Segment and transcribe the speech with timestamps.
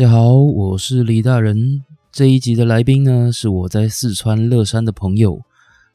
[0.00, 1.84] 大家好，我是李大人。
[2.10, 5.42] 这一集的来宾呢，是我在四川乐山的朋友。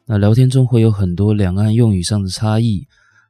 [0.06, 2.88] 那聊天中会有很多两岸用语上的差异，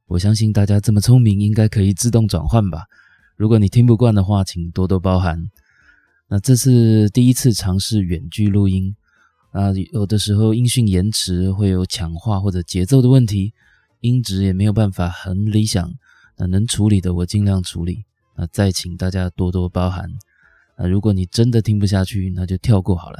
[0.07, 2.87] 我相信大家这么聪明，应该可以自动转换吧。
[3.37, 5.49] 如果你听不惯的话，请多多包涵。
[6.27, 8.93] 那这是第一次尝试远距录音，
[9.51, 13.53] 啊，有的时候音讯延迟，会有抢话或者节奏的问题，
[14.01, 15.93] 音质也没有办法很理想。
[16.35, 18.03] 那能处理的，我尽量处理。
[18.35, 20.11] 那再请大家多多包涵。
[20.77, 23.19] 那如果你真的听不下去，那就跳过好了。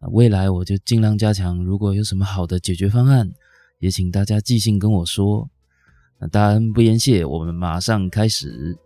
[0.00, 1.64] 那未来我就尽量加强。
[1.64, 3.32] 如果有什么好的解决方案，
[3.78, 5.48] 也请大家寄信跟我说。
[6.18, 8.76] 那大恩不言谢，我们马上开始。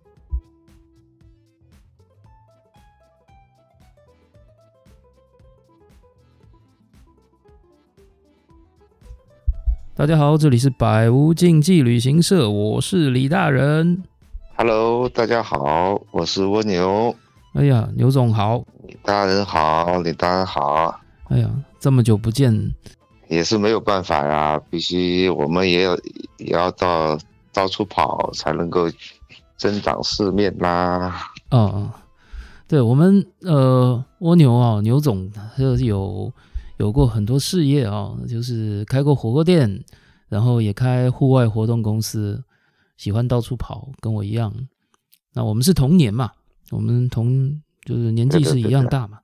[9.97, 14.05] 大家好，这里是百无禁忌旅行社，我是李大人。
[14.55, 17.17] Hello，大家好，我是蜗牛。
[17.59, 21.01] 哎呀，牛总好，李大人好，李大人好。
[21.25, 22.73] 哎呀，这么久不见，
[23.27, 25.97] 也是没有办法呀，必须我们也要
[26.37, 27.19] 也要到
[27.53, 28.89] 到处跑，才能够
[29.57, 31.33] 增长世面啦。
[31.51, 31.91] 嗯，
[32.69, 36.33] 对我们呃蜗牛啊，牛总是有
[36.77, 39.83] 有过很多事业啊，就是开过火锅店，
[40.29, 42.45] 然后也开户外活动公司，
[42.97, 44.55] 喜欢到处跑，跟我一样。
[45.35, 46.31] 那我们是同年嘛。
[46.71, 49.21] 我们同就是年纪是一样大嘛，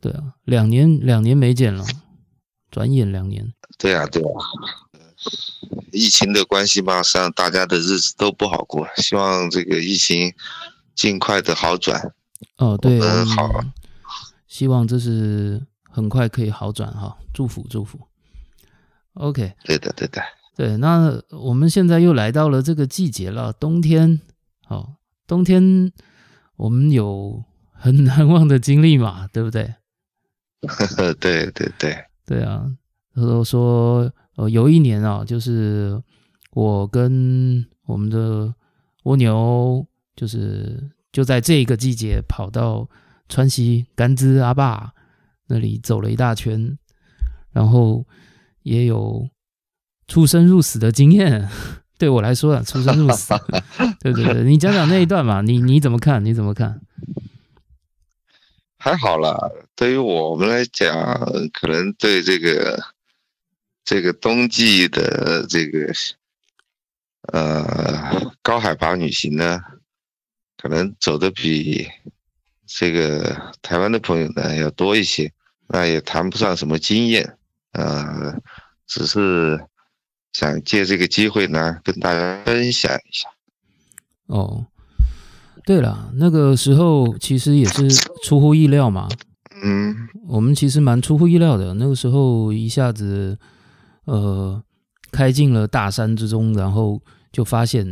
[0.00, 1.84] 对啊，两年两年没见了，
[2.70, 3.52] 转眼两年。
[3.78, 4.28] 对啊，对啊，
[5.92, 10.34] 疫情的关系嘛，实际上大家的日子都不好过，希望这个疫情
[10.96, 12.12] 尽快的好转。
[12.56, 13.64] 哦，对，嗯，好，
[14.48, 18.00] 希望这是很快可以好转哈，祝福祝福。
[19.14, 20.20] OK，对的，对的，
[20.56, 24.20] 对，那我们现在又来到了这个季节了，冬天，
[24.66, 24.94] 好，
[25.28, 25.92] 冬天。
[26.58, 27.42] 我们有
[27.72, 29.74] 很难忘的经历嘛， 对不对？
[31.20, 32.66] 对对对对啊！
[33.14, 36.02] 他说说，呃，有一年啊，就是
[36.52, 38.52] 我跟我们的
[39.04, 39.86] 蜗牛，
[40.16, 42.88] 就是就在这个季节跑到
[43.28, 44.92] 川西甘孜阿坝
[45.46, 46.76] 那里走了一大圈，
[47.52, 48.04] 然后
[48.62, 49.30] 也有
[50.08, 51.48] 出生入死的经验。
[51.98, 53.34] 对我来说啊，出生入死。
[53.98, 56.24] 对对对，你讲讲那一段嘛，你你怎么看？
[56.24, 56.80] 你怎么看？
[58.78, 59.36] 还好啦，
[59.74, 60.94] 对于我们来讲，
[61.52, 62.80] 可能对这个
[63.84, 65.92] 这个冬季的这个
[67.32, 69.60] 呃高海拔旅行呢，
[70.56, 71.88] 可能走的比
[72.64, 75.32] 这个台湾的朋友呢要多一些。
[75.66, 77.36] 那也谈不上什么经验，
[77.72, 78.40] 呃，
[78.86, 79.60] 只是。
[80.32, 83.28] 想借这个机会呢，跟大家分享一下。
[84.26, 84.66] 哦，
[85.64, 87.88] 对了，那个时候其实也是
[88.22, 89.08] 出乎意料嘛。
[89.62, 91.74] 嗯，我们其实蛮出乎意料的。
[91.74, 93.38] 那个时候一下子，
[94.04, 94.62] 呃，
[95.10, 97.02] 开进了大山之中，然后
[97.32, 97.84] 就发现，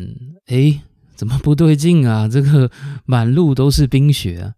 [0.47, 0.81] 哎，
[1.15, 2.29] 怎么不对劲啊？
[2.29, 2.71] 这个
[3.05, 4.55] 满路都是冰雪，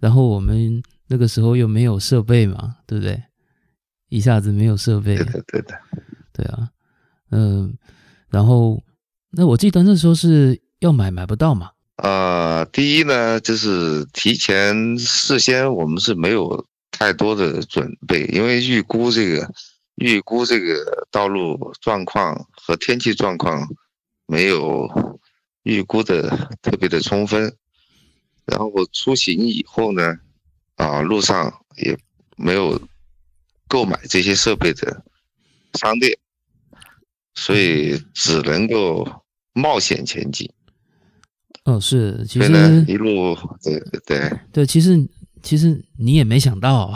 [0.00, 3.22] 然后我们那个时候又没有设备嘛，对不对？
[4.08, 5.78] 一下子没有设备，对的，对的，
[6.32, 6.70] 对啊。
[7.30, 7.76] 嗯，
[8.28, 8.82] 然后
[9.30, 11.70] 那我记得那时候是要买买不到嘛。
[11.96, 19.50] 呃，第一呢，就是提前事先我们是没有太多的准备，因为预估这个
[19.96, 23.68] 预估这个道路状况和天气状况
[24.26, 24.88] 没有
[25.64, 26.30] 预估的
[26.62, 27.52] 特别的充分。
[28.46, 30.16] 然后我出行以后呢，
[30.76, 31.98] 啊，路上也
[32.36, 32.80] 没有
[33.66, 35.02] 购买这些设备的
[35.74, 36.16] 商店。
[37.40, 39.06] 所以只能够
[39.52, 40.50] 冒险前进。
[41.64, 45.06] 哦，是，其实一路对对对，其实
[45.40, 46.92] 其实你也没想到，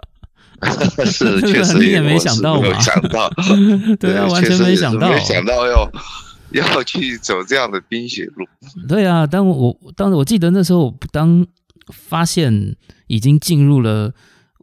[1.04, 3.28] 是确实 你也没想到嘛，想到，
[4.00, 5.90] 对啊，完全没想到，没想到要
[6.52, 8.46] 要去走这样的冰雪路。
[8.88, 11.46] 对啊，当我当时我记得那时候，当
[11.92, 12.76] 发现
[13.08, 14.14] 已经进入了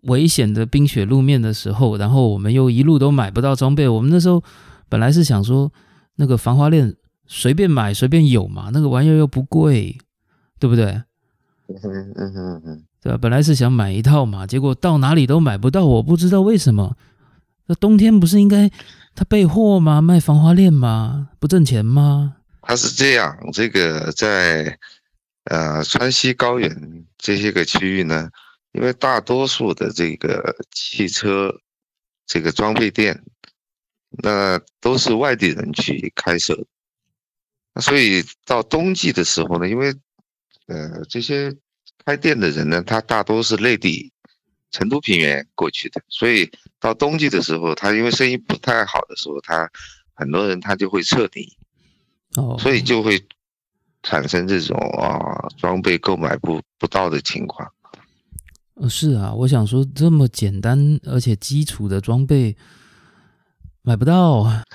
[0.04, 4.42] 危险的冰雪路面的时候，然后我们又一路都买不到装备，我们那时候。
[4.92, 5.72] 本来是想说，
[6.16, 6.94] 那个防滑链
[7.26, 9.98] 随便买随便有嘛，那个玩意儿又不贵，
[10.60, 11.02] 对不对？
[11.70, 13.18] 嗯嗯嗯嗯，对吧？
[13.18, 16.98] 本来是想买一套嘛，结果到哪里都买不到，我不知道为什么。
[17.68, 18.70] 那冬天不是应该
[19.16, 20.02] 他备货吗？
[20.02, 21.30] 卖防滑链吗？
[21.40, 22.36] 不挣钱吗？
[22.62, 24.78] 他是这样，这个在
[25.46, 28.30] 呃川西高原这些个区域呢，
[28.74, 31.56] 因为大多数的这个汽车
[32.28, 33.24] 这个装备店。
[34.24, 36.66] 那都是外地人去开设，
[37.80, 39.94] 所以到冬季的时候呢，因为
[40.68, 41.56] 呃这些
[42.06, 44.12] 开店的人呢，他大多是内地
[44.72, 46.50] 成都平原过去的，所以
[46.80, 49.70] 到冬季的时候，他因为生意不太好的时候，他
[50.14, 51.58] 很多人他就会撤离，
[52.36, 53.24] 哦，所以就会
[54.04, 57.72] 产生这种啊装备购买不不到的情况。
[58.76, 62.56] 呃是啊，我想说这么简单而且基础的装备
[63.84, 64.64] 买不到啊。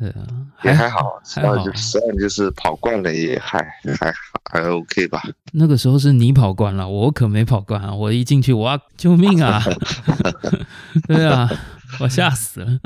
[0.00, 0.22] 对啊，
[0.62, 3.58] 也还好，还好就实际上就是跑惯了也还
[3.98, 4.14] 还
[4.48, 5.20] 还 OK 吧。
[5.52, 7.92] 那个时候是你跑惯了，我可没跑惯啊！
[7.92, 9.60] 我一进去，哇，救命啊！
[11.08, 11.50] 对啊，
[11.98, 12.78] 我吓死了。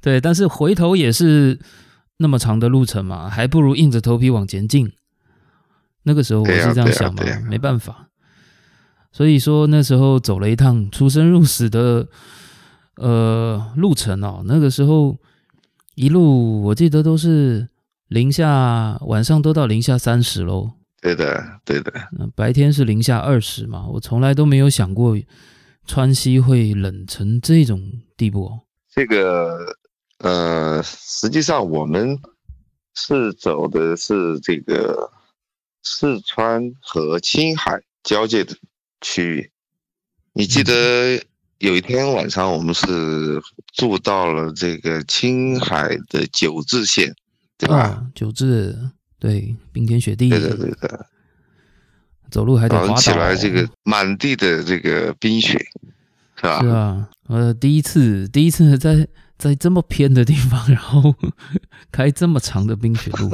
[0.00, 1.58] 对，但是回头也是
[2.18, 4.92] 那么长的路程嘛，还不如硬着头皮往前进。
[6.04, 8.06] 那个时候我是这样想嘛，没办法。
[9.10, 12.06] 所以说那时候走了一趟出生入死的
[12.96, 15.18] 呃路程哦，那个时候。
[15.94, 17.68] 一路我记得都是
[18.08, 20.72] 零下，晚上都到零下三十喽。
[21.02, 21.92] 对的，对的。
[22.34, 25.14] 白天是零下二十嘛，我从来都没有想过
[25.86, 28.60] 川西会冷成这种地步。
[28.90, 29.76] 这个，
[30.20, 32.18] 呃，实际上我们
[32.94, 35.12] 是走的是这个
[35.82, 38.56] 四川和青海交界的
[39.02, 39.52] 区域，
[40.32, 41.22] 你记得？
[41.62, 43.40] 有一天晚上，我们是
[43.72, 47.14] 住到了这个青海的九治县，
[47.56, 48.04] 对吧？
[48.16, 48.76] 九治，
[49.20, 51.06] 对，冰天雪地，对的，对的，
[52.32, 55.56] 走路还得滑起来，这个满地的这个冰雪，
[56.34, 56.60] 是吧？
[56.62, 59.06] 是啊，呃，第一次，第一次在
[59.38, 61.14] 在这么偏的地方，然后
[61.92, 63.30] 开这么长的冰雪路，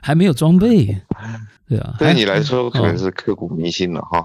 [0.00, 0.96] 还没有装备，
[1.68, 4.24] 对啊，对你来说可能是刻骨铭心了哈。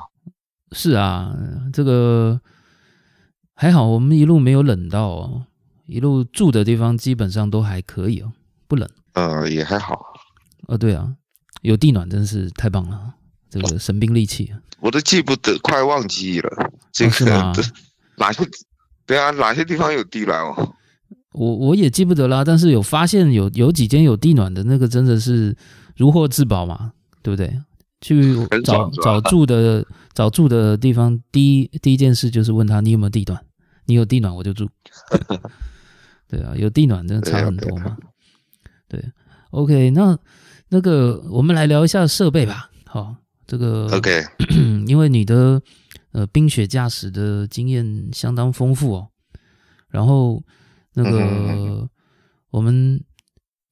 [0.71, 1.35] 是啊，
[1.71, 2.39] 这个
[3.53, 5.45] 还好，我们一路没有冷到哦，
[5.85, 8.33] 一路住的地方基本上都还可以哦，
[8.67, 8.89] 不冷。
[9.13, 9.99] 呃，也还好。
[10.67, 11.15] 呃，对啊，
[11.61, 13.13] 有地暖真是太棒了，
[13.49, 14.51] 这个神兵利器。
[14.81, 16.71] 我都记不得，快忘记了。
[16.91, 17.53] 这个
[18.17, 18.43] 哪些？
[19.05, 20.73] 对啊，哪些地方有地暖哦？
[21.31, 25.55] 我我也记不得啦，但是有发现有有几间有地暖的那个，真的是
[25.95, 27.61] 如获至宝嘛，对不对？
[28.01, 33.43] 去找找住的找住的地方，第一第一件事就是问他你有没有地暖，
[33.85, 34.69] 你有地暖我就住。
[36.27, 37.97] 对啊，有地暖真的差很多嘛。
[38.87, 39.03] 对
[39.51, 40.17] ，OK，那
[40.69, 42.69] 那个我们来聊一下设备吧。
[42.85, 43.15] 好，
[43.45, 44.23] 这个 OK，
[44.87, 45.61] 因为你的
[46.11, 49.09] 呃冰雪驾驶的经验相当丰富哦。
[49.89, 50.43] 然后
[50.93, 51.89] 那个
[52.49, 53.03] 我们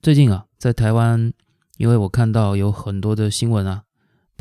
[0.01, 1.33] 最近啊，在台湾，
[1.77, 3.83] 因为我看到有很多的新闻啊。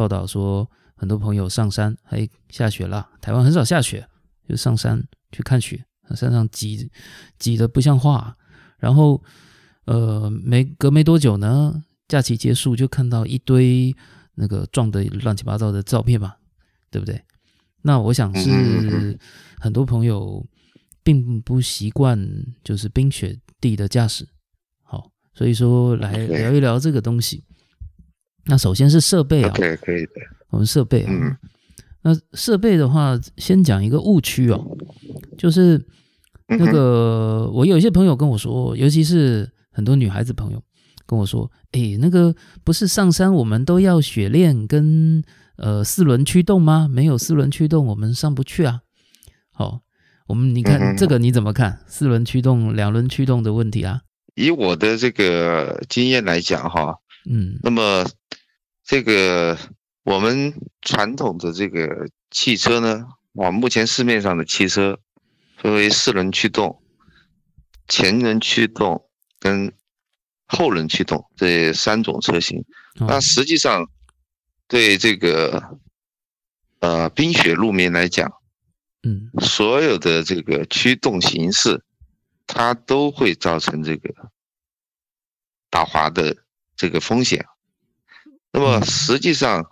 [0.02, 3.08] 报道说，很多朋友上山，还下雪了。
[3.20, 4.04] 台湾很少下雪，
[4.48, 5.00] 就上山
[5.30, 5.84] 去看雪。
[6.16, 6.90] 山上挤
[7.38, 8.36] 挤得不像话。
[8.78, 9.22] 然后，
[9.84, 13.94] 呃，没隔没多久呢，假期结束就看到一堆
[14.34, 16.34] 那个撞得乱七八糟的照片嘛，
[16.90, 17.22] 对不对？
[17.82, 19.16] 那我想是
[19.60, 20.44] 很多朋友
[21.04, 22.18] 并不习惯
[22.64, 24.26] 就是冰雪地的驾驶。
[24.82, 27.44] 好，所以说来聊一聊这个东西。
[28.46, 30.12] 那首先是设备啊，可以可以的。
[30.50, 31.38] 我们设备啊，
[32.02, 34.76] 那设备的话，先讲一个误区哦，
[35.38, 35.80] 就是
[36.48, 40.62] 那个我有一些朋友跟我说，尤其是很多女孩子朋友
[41.06, 42.34] 跟我说，哎，那个
[42.64, 45.22] 不是上山我们都要雪链跟
[45.56, 46.88] 呃四轮驱动吗？
[46.90, 48.80] 没有四轮驱动我们上不去啊。
[49.52, 49.80] 好，
[50.26, 51.78] 我们你看这个你怎么看？
[51.86, 54.02] 四轮驱动、两轮驱动的问题啊？
[54.34, 56.98] 以我的这个经验来讲哈。
[57.24, 58.04] 嗯，那么
[58.84, 59.56] 这个
[60.02, 64.98] 我们传统的这个汽车呢，啊，目前市面上的汽车
[65.56, 66.82] 分为四轮驱动、
[67.86, 69.72] 前轮驱动跟
[70.46, 72.64] 后轮驱动这三种车型。
[72.94, 73.88] 那实际上
[74.66, 75.78] 对这个
[76.80, 78.28] 呃冰雪路面来讲，
[79.04, 81.84] 嗯，所有的这个驱动形式，
[82.48, 84.12] 它都会造成这个
[85.70, 86.41] 打滑的。
[86.74, 87.46] 这个风险，
[88.50, 89.70] 那么实际上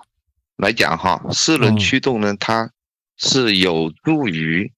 [0.57, 2.71] 来讲哈，四轮驱动呢，它
[3.17, 4.73] 是有助于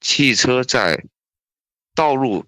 [0.00, 1.04] 汽车在
[1.94, 2.46] 道路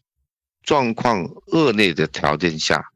[0.62, 2.90] 状况恶劣的条件下，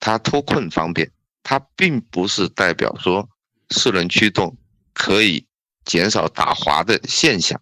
[0.00, 1.10] 它脱困方便。
[1.42, 3.28] 它并不是代表说
[3.70, 4.56] 四轮驱动
[4.92, 5.46] 可以
[5.84, 7.60] 减少打滑的现象。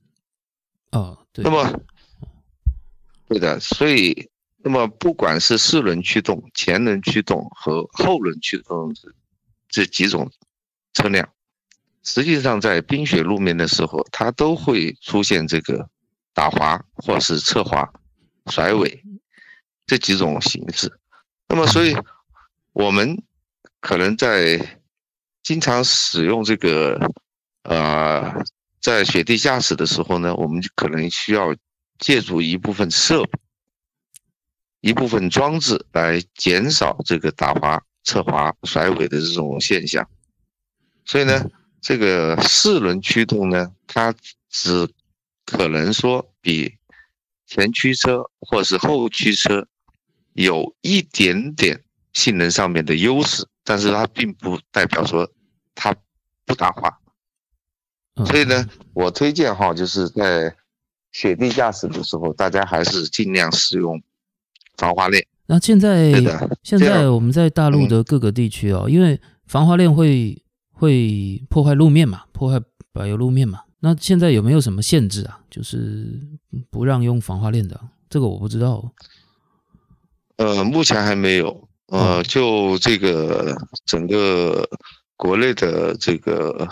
[0.92, 1.44] 哦，对。
[1.44, 1.80] 那么，
[3.28, 4.30] 对的，所以。
[4.66, 9.12] 那么，不管是四轮驱动、前轮驱动和后轮驱动这
[9.68, 10.30] 这几种
[10.94, 11.28] 车辆，
[12.02, 15.86] 实际上在冰雪路面的时候，它都会出现这个
[16.32, 17.86] 打滑或是侧滑、
[18.46, 19.04] 甩尾
[19.86, 20.90] 这几种形式。
[21.48, 21.94] 那么，所以
[22.72, 23.22] 我们
[23.80, 24.80] 可能在
[25.42, 26.98] 经常使用这个
[27.64, 28.42] 呃，
[28.80, 31.54] 在雪地驾驶的时候呢，我们可能需要
[31.98, 33.38] 借助一部分设备、
[34.84, 40.06] 一部分装置来减少这个打滑、侧滑、甩尾的这种现象。
[41.06, 41.42] 所以呢，
[41.80, 44.14] 这个四轮驱动呢，它
[44.50, 44.86] 只
[45.46, 46.70] 可能说比
[47.46, 49.66] 前驱车或是后驱车
[50.34, 55.26] 有一点点性能上面的优势，但是它并不代表说
[55.74, 55.96] 它
[56.44, 56.94] 不打滑。
[58.26, 60.54] 所以呢，我推荐哈，就是在
[61.10, 64.02] 雪地驾驶的时候，大家还是尽量使用
[64.76, 65.26] 防滑链。
[65.46, 66.12] 那现在
[66.62, 72.60] 现在我们在大陆的各个地区哦，因为防滑链会会破坏路面嘛，破坏
[72.92, 73.60] 柏油路面嘛。
[73.80, 75.40] 那现在有没有什么限制啊？
[75.50, 76.20] 就是
[76.70, 77.78] 不让用防滑链的，
[78.08, 78.92] 这个我不知道。
[80.36, 81.68] 呃，目前还没有。
[81.88, 83.54] 呃，就这个
[83.84, 84.66] 整个
[85.16, 86.66] 国内的这个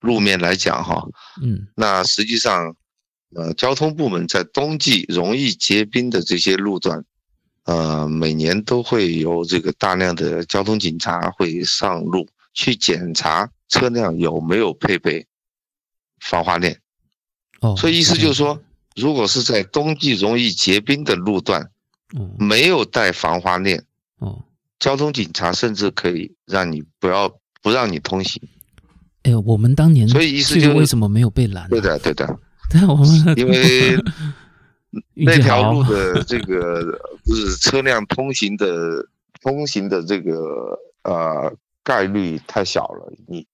[0.00, 1.06] 路面来讲哈，
[1.42, 2.74] 嗯，那实际上，
[3.36, 7.04] 呃，交通部门在冬季容易结冰的这些路段，
[7.64, 15.26] 呃，每年都会有这个大量的交通警察会上路去检查车辆有没有配备。
[16.20, 16.80] 防滑链，
[17.60, 18.58] 哦，所以意思就是说，
[18.96, 21.68] 如果是在冬季容易结冰的路段，
[22.16, 23.84] 嗯，没有带防滑链，
[24.20, 24.42] 哦，
[24.78, 27.30] 交通警察甚至可以让你不要
[27.60, 28.40] 不让你通行。
[29.24, 31.68] 哎，我们当年所以意思就为什么没有被拦？
[31.68, 32.38] 对的，对的，
[32.70, 33.98] 对，我们因为
[35.14, 39.06] 那条路的这个不是车辆通行的
[39.42, 43.12] 通行的这个呃概率太小了。
[43.28, 43.46] 你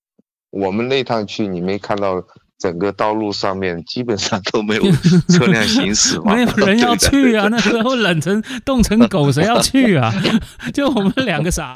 [0.50, 2.22] 我们那趟去，你没看到。
[2.60, 4.82] 整个道路上面基本上都没有
[5.32, 7.48] 车辆行驶吗，没有人要去啊！
[7.50, 10.12] 那时候冷成冻成狗，谁要去啊？
[10.74, 11.74] 就我们两个傻，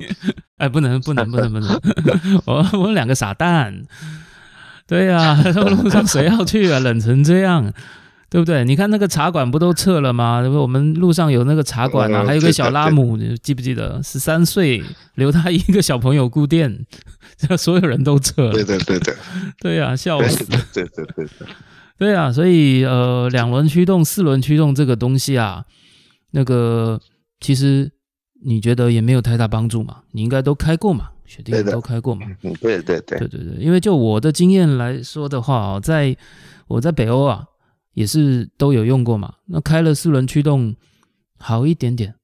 [0.56, 1.78] 哎，不能不能不能不能，
[2.46, 3.82] 我我们两个傻蛋，
[4.88, 6.78] 对呀，路上谁要去啊？
[6.80, 7.70] 冷成这样。
[8.32, 8.64] 对不对？
[8.64, 10.40] 你看那个茶馆不都撤了吗？
[10.40, 14.02] 我们路上有那个茶馆啊，还有个小拉姆，你记不记得？
[14.02, 14.82] 十三岁
[15.16, 16.86] 留他一个小朋友顾店，
[17.36, 18.52] 这所有人都撤了。
[18.52, 19.14] 对对对对，
[19.60, 20.46] 对呀，笑死。
[20.46, 21.48] 对对对对对，
[21.98, 25.66] 对啊，所以呃，两轮驱动、四轮驱动这个东西啊，
[26.30, 26.98] 那个
[27.38, 27.92] 其实
[28.46, 29.98] 你觉得也没有太大帮助嘛？
[30.12, 31.10] 你应该都开过嘛？
[31.26, 32.26] 雪地都开过嘛？
[32.40, 36.16] 嗯，对对对对对对，因为就我的经验来说的话啊，在
[36.68, 37.44] 我在北欧啊。
[37.94, 39.34] 也是都有用过嘛？
[39.46, 40.74] 那开了四轮驱动
[41.38, 42.14] 好一点点，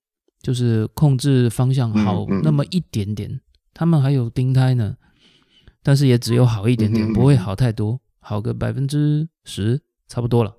[0.41, 3.41] 就是控制方向好那么一点点。
[3.75, 4.97] 他们还有钉胎呢，
[5.83, 10.55] 但是也只有好一点点，不会好太多，好个百分之十差不多了。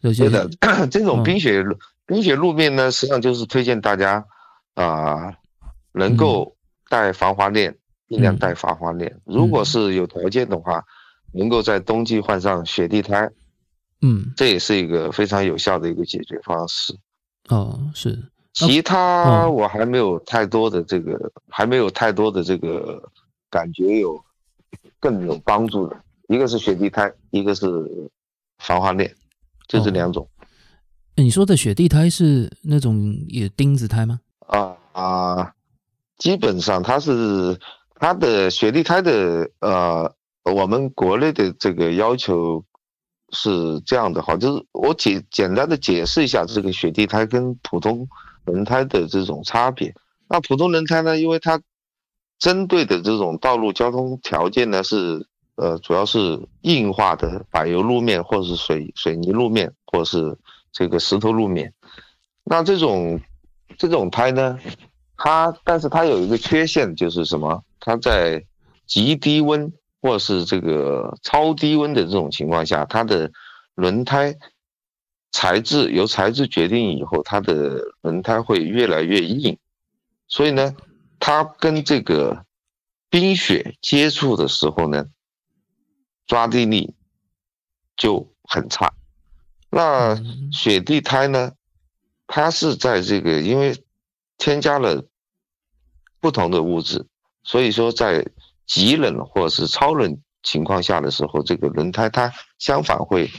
[0.00, 0.48] 有些的，
[0.90, 1.64] 这种冰雪
[2.06, 4.24] 冰雪路面呢，实际上就是推荐大家
[4.74, 5.34] 啊，
[5.92, 6.56] 能够
[6.88, 7.76] 带防滑链，
[8.08, 9.20] 尽量带防滑链。
[9.24, 10.84] 如果是有条件的话，
[11.32, 13.28] 能够在冬季换上雪地胎。
[14.02, 16.94] 嗯，这也是一个非常有效的一个解决方式。
[17.48, 18.30] 哦，是。
[18.52, 23.02] 其他我还没有太多的这个，还没有太多的这个
[23.50, 24.18] 感觉有
[24.98, 25.96] 更有帮助的。
[26.28, 27.66] 一个是雪地胎，一个是
[28.58, 29.14] 防滑链，
[29.68, 30.28] 就这两种。
[31.16, 34.20] 你说的雪地胎是那种也钉子胎吗？
[34.46, 35.52] 啊啊，
[36.18, 37.58] 基本上它是
[37.94, 42.62] 它的雪地胎的呃，我们国内的这个要求。
[43.36, 48.08] 是这样的哈，就是我简简单的解释一下这个雪地胎跟普通
[48.46, 49.94] 轮胎的这种差别。
[50.26, 51.60] 那普通轮胎呢，因为它
[52.38, 55.26] 针对的这种道路交通条件呢是
[55.56, 60.36] 呃主要是硬化的柏油路面或者是水水泥路面或者是
[60.72, 61.72] 这个石头路面。
[62.42, 63.20] 那这种
[63.76, 64.58] 这种胎呢，
[65.16, 67.62] 它但是它有一个缺陷就是什么？
[67.80, 68.42] 它在
[68.86, 69.70] 极低温。
[70.02, 73.32] 或是这个超低温的这种情况下，它的
[73.74, 74.36] 轮胎
[75.32, 79.58] 材质由材质决定以后，它的轮胎会越来越硬，
[80.28, 80.76] 所以呢，
[81.18, 82.44] 它跟这个
[83.10, 85.06] 冰雪接触的时候呢，
[86.26, 86.94] 抓地力
[87.96, 88.92] 就很差。
[89.70, 90.16] 那
[90.52, 91.52] 雪地胎呢，
[92.26, 93.82] 它是在这个因为
[94.38, 95.04] 添加了
[96.20, 97.06] 不同的物质，
[97.42, 98.24] 所以说在。
[98.66, 103.30] 极冷或者是超冷情况下的时候，这个轮胎它相反会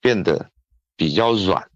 [0.00, 0.50] 变得
[0.96, 1.68] 比较软，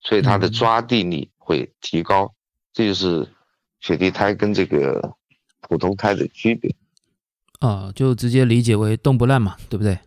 [0.00, 2.32] 所以它的抓地力会提高。
[2.72, 3.28] 这就是
[3.80, 5.14] 雪地胎跟这个
[5.62, 6.74] 普通胎的区别。
[7.60, 9.98] 啊，就直接理解为冻不烂嘛，对不对？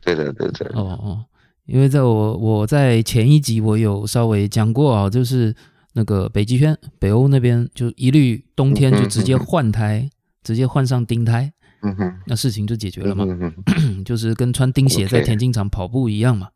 [0.00, 0.70] 对的，对的。
[0.74, 1.24] 哦哦，
[1.66, 5.54] 因为在我我在前一集我有稍微讲过啊，就是
[5.92, 10.08] 那个北极圈、北欧那边就一律冬天就直接换胎。
[10.46, 16.50] 直接换上钉胎，嗯哼，那事情就解决了嘛，嗯， 就是跟穿钉鞋在田径场跑步一样嘛，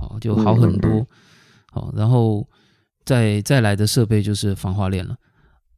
[0.00, 1.04] 好就好很多。
[1.72, 2.46] 好，然后
[3.04, 5.16] 再再来的设备就是防滑链了。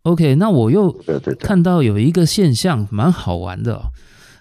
[0.02, 0.94] OK，那我又
[1.40, 3.90] 看到有一个现象蛮好玩的、哦，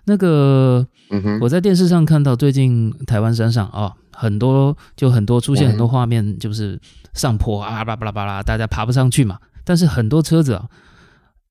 [0.06, 6.78] 那个嗯，我在电视上看到最近台湾山上啊、很多就很多出现很多画面，就是
[7.14, 9.40] 上坡啊巴拉巴拉巴拉，大家爬不上去嘛。
[9.64, 10.68] 但是很多车子啊，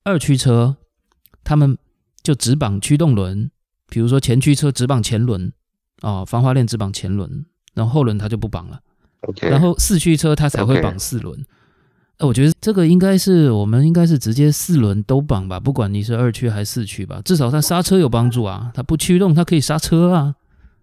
[0.04, 0.76] 二驱车
[1.44, 1.76] 他们
[2.22, 3.50] 就只绑驱动轮，
[3.88, 5.52] 比如说前驱车只绑前轮
[6.00, 8.80] 啊、防滑链只绑前轮，然后后轮它就不绑了。
[9.22, 11.44] OK，然后四驱车它才会绑四轮。
[12.18, 20.34] 呃，我觉得这个应该是我们应该是直接四轮都绑吧，不管你是二驱还是四驱吧，至少它刹车有帮助啊，它不驱动它可以刹车啊，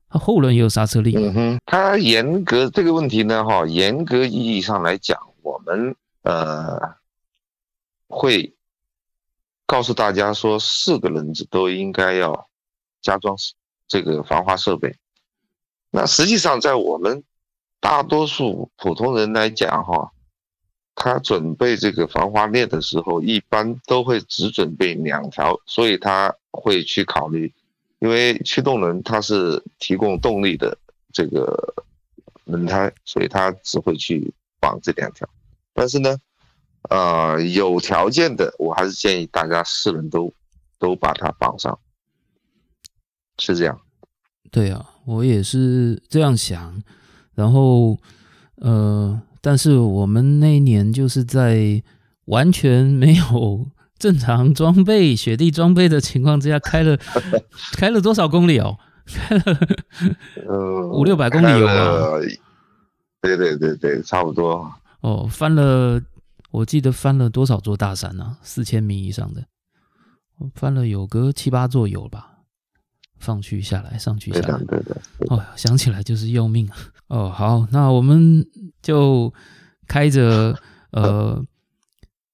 [0.09, 1.13] 它后轮也有刹车力。
[1.17, 5.93] 嗯哼，它严格这个问题呢，哈，严格意义上来讲，我们
[6.23, 6.79] 呃
[8.07, 8.54] 会
[9.65, 12.47] 告诉大家说，四个轮子都应该要
[13.01, 13.35] 加装
[13.87, 14.95] 这个防滑设备。
[15.89, 17.23] 那实际上，在我们
[17.79, 20.11] 大多数普通人来讲，哈，
[20.93, 27.53] 他准备这个防滑链的时候，一般都会只准备两条，所以他会去考虑，
[27.99, 30.77] 因为驱动轮它是提供动力的
[31.13, 31.73] 这个
[32.43, 35.27] 轮胎，所以他只会去绑这两条。
[35.73, 36.17] 但是呢，
[36.89, 40.33] 呃，有条件的，我还是建议大家四轮都
[40.77, 41.77] 都把它绑上，
[43.37, 43.79] 是这样。
[44.51, 46.81] 对啊，我也是这样想。
[47.33, 47.97] 然后，
[48.55, 51.83] 呃，但是我们那一年就是在
[52.25, 53.67] 完全没有
[53.99, 56.97] 正常装备、雪地装备的情况之下，开了
[57.77, 58.77] 开了多少公里哦？
[59.05, 59.43] 开了
[60.47, 62.21] 呃，五六百公里有啊开了
[63.21, 64.71] 对对对对，差不多。
[65.01, 66.01] 哦，翻了，
[66.55, 68.37] 我记得翻了多少座大山啊？
[68.41, 69.45] 四千米以上的，
[70.37, 72.31] 我翻了有个七八座有吧？
[73.19, 75.01] 上去下来，上去下来对的，，对的。
[75.29, 76.75] 哦，想起来就是要命啊！
[77.07, 78.45] 哦，好，那我们
[78.81, 79.33] 就
[79.87, 80.57] 开着
[80.91, 81.43] 呃，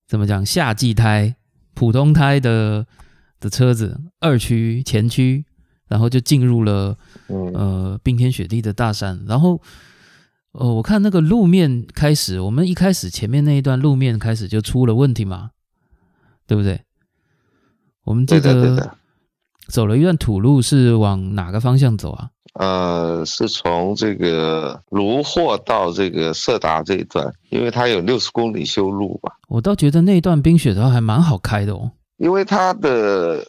[0.08, 1.36] 怎么讲，夏季胎、
[1.74, 2.86] 普通胎的
[3.40, 5.46] 的车子，二驱、前驱，
[5.88, 9.62] 然后就进入了嗯，呃冰天雪地的大山，然后
[10.54, 15.52] 呃，我看那个路面开始，我们一开始前面那一段路面开始就出了问题嘛，
[16.46, 16.82] 对不对？
[18.04, 18.98] 我们记对的，对得的。
[19.68, 22.30] 走了一段土路，是往哪个方向走啊？
[22.56, 29.32] 呃，是从这个卢霍到这个色达这一段，因为它有六十公里修路吧。
[29.48, 31.92] 我倒觉得那一段冰雪道还蛮好开的哦。
[32.18, 33.48] 因为它的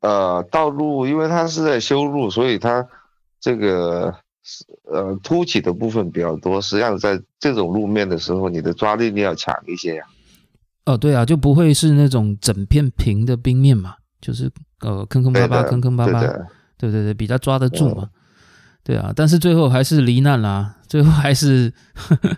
[0.00, 2.84] 呃道路，因为它是在修路，所以它
[3.38, 4.12] 这个
[4.84, 6.60] 呃凸起的部分比较多。
[6.60, 10.04] 实际上，在这种路面的时候，你的抓地力要强一些呀、
[10.86, 16.28] 哦，对啊，就不会是那种整片平的冰面嘛，就是呃坑坑巴巴、坑坑巴巴，对，
[16.76, 18.08] 对对对，比较抓得住嘛。
[18.82, 21.72] 对啊，但是最后还是罹难啦，最后还是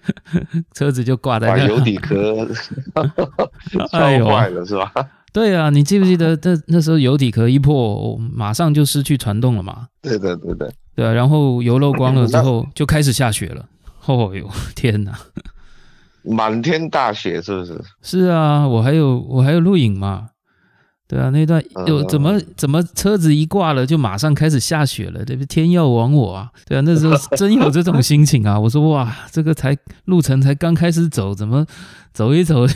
[0.73, 1.57] 车子就挂在那。
[1.57, 2.49] 把油底壳
[3.92, 4.90] 哎呦烧坏了是吧？
[5.31, 9.88] 对啊，你记不记得那那时候油底壳一破，马上就失去传动了嘛？
[10.01, 10.73] 对的，对的。
[10.95, 13.66] 对啊，然后油漏光了之后就开始下雪了。
[14.07, 15.12] 哦哟，天哪！
[16.25, 17.79] 满天大雪是不是？
[18.01, 20.29] 是啊，我还有我还有录影嘛。
[21.09, 25.47] 对啊，那段有嗯怎么怎么车子一挂了就马上开始下雪了，对不对？
[25.47, 26.51] 天要亡我啊！
[26.66, 28.59] 对啊，那时候 真有这种心情啊！
[28.59, 31.64] 我说哇，这个才路程才刚开始走，怎么
[32.12, 32.75] 走一走就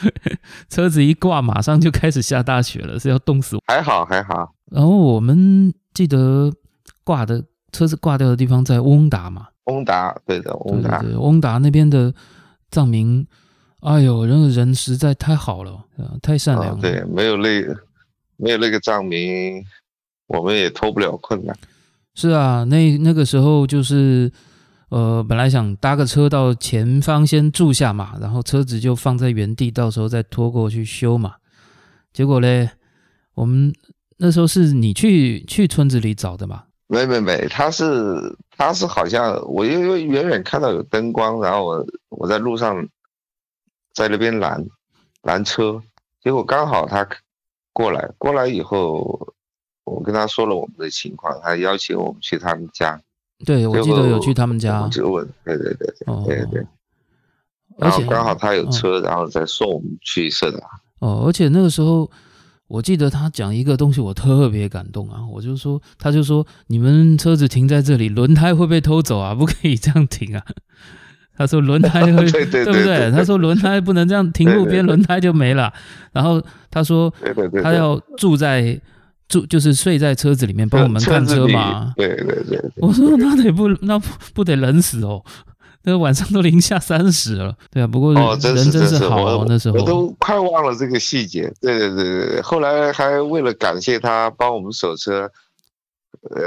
[0.70, 3.62] 车子一挂，马上就开始下大雪了，是要冻死我。
[3.66, 4.54] 还好还好。
[4.70, 6.50] 然后我们记得
[7.04, 11.00] 挂的车子挂掉的地方在翁达嘛，翁达，对的，翁达。
[11.02, 12.14] 对对，翁达那边的
[12.70, 13.26] 藏民，
[13.80, 16.78] 哎呦，那个人实在太好了，呃太善良了。
[16.78, 17.64] 啊，对，没有那
[18.36, 19.64] 没有那个藏民，
[20.26, 21.56] 我们也脱不了困难。
[22.14, 24.30] 是啊，那那个时候就是，
[24.88, 31.34] 呃，本来想搭个车到前方先住下嘛，然后车子就放在原地，到时候再拖过去修嘛。
[32.12, 32.68] 结果嘞，
[33.34, 33.72] 我们
[34.16, 36.64] 那时候是你去去村子里找的嘛？
[36.88, 37.86] 没没没，他是
[38.56, 42.84] 他是好像我因为远远看到有灯光，然后我我在路上
[43.98, 44.64] 在那边拦
[45.22, 45.82] 拦车，
[46.22, 47.04] 结果刚好他
[47.72, 49.34] 过来，过来以后
[49.82, 53.00] 我跟他说了我们的情况，他邀请我们去他们家，
[53.44, 56.66] 对，我记得有去他们家问，对对对哦对对对，
[57.80, 60.60] 而且然后刚好他有嗯车，然后再送我们去色达。
[61.00, 62.08] 哦，而且那个时候，
[62.68, 65.26] 我记得他讲一个东西，我特别感动啊！
[65.26, 70.44] 我就说，他就说，你们车子停在这里，轮胎会被偷走啊，不可以这样停啊！
[71.38, 73.10] 他说轮胎会， 对对不对？
[73.12, 75.72] 他说轮胎不能这样停路边，轮胎就没了。
[76.12, 77.12] 然后他说，
[77.62, 78.78] 他要住在
[79.28, 81.92] 住就是睡在车子里面帮我们看车嘛。
[81.96, 83.96] 对对对，我说那得不那
[84.34, 85.22] 不得冷死哦。
[85.84, 87.86] 那个晚上都零下三十了，对啊。
[87.86, 91.50] 不过人真是好哦，那时候我都快忘了这个细节。
[91.62, 95.30] 对对对对对，后来还为了感谢他帮我们守车，
[96.30, 96.42] 呃，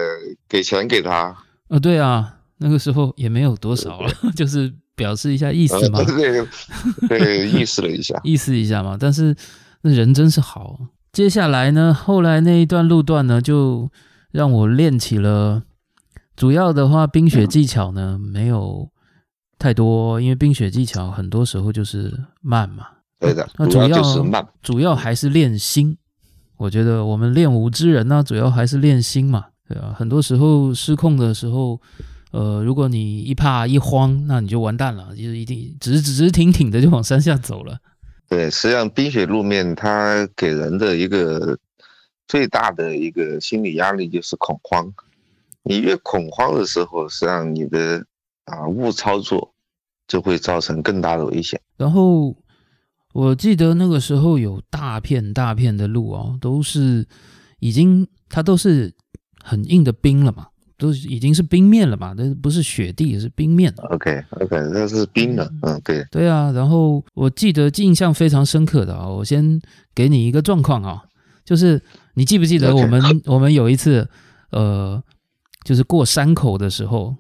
[0.50, 1.36] 给钱给他。
[1.70, 6.02] 呃，对啊，那个时候也没有多少了， 就是表示一下意思嘛。
[6.04, 6.46] 对
[7.10, 8.96] 对， 意思了一下，意思一下嘛。
[8.98, 9.36] 但是
[9.82, 10.80] 那人真是好。
[11.12, 13.90] 接下来呢，后来那一段路段呢，就
[14.32, 15.64] 让我练起了
[16.36, 18.90] 主要的话，冰雪技巧呢没有。
[19.60, 22.88] 太多，因为冰雪技巧很多时候就是慢嘛。
[23.20, 25.96] 对的，那主要就是慢，主要还是练心。
[26.58, 29.46] 我觉得我们练武之人呢，主要还是练心嘛。
[29.70, 31.80] 对啊，很多时候失控的时候，
[32.32, 37.80] 呃，如果你一怕一慌，那你就完蛋了，就是一定直直挺挺的就往山下走了。
[38.28, 41.58] 对，实际上冰雪路面它给人的一个
[42.28, 44.92] 最大的一个心理压力就是恐慌。
[45.64, 48.04] 你越恐慌的时候，实际上你的。
[48.46, 49.54] 啊，误操作
[50.08, 51.62] 就会造成更大的危险。
[51.78, 52.36] 然后
[53.14, 57.08] 我记得那个时候有大片大片的路哦，都是
[57.60, 58.94] 已经它都是
[59.42, 60.48] 很硬的冰了嘛，
[60.82, 63.72] 都已经是冰面了嘛，那不是雪地，是冰面。
[63.92, 66.52] OK OK，那是冰的，嗯，对对啊。
[66.52, 69.62] 然后我记得印象非常深刻的啊，我先
[69.94, 71.04] 给你一个状况啊，
[71.46, 71.80] 就是
[72.16, 74.10] 你记不记得我们我们有一次
[74.50, 75.02] 呃，
[75.64, 77.16] 就是过山口的时候。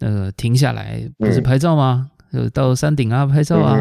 [0.00, 2.10] 呃，停下来不是拍照吗？
[2.30, 3.78] 呃，到山顶啊拍照啊，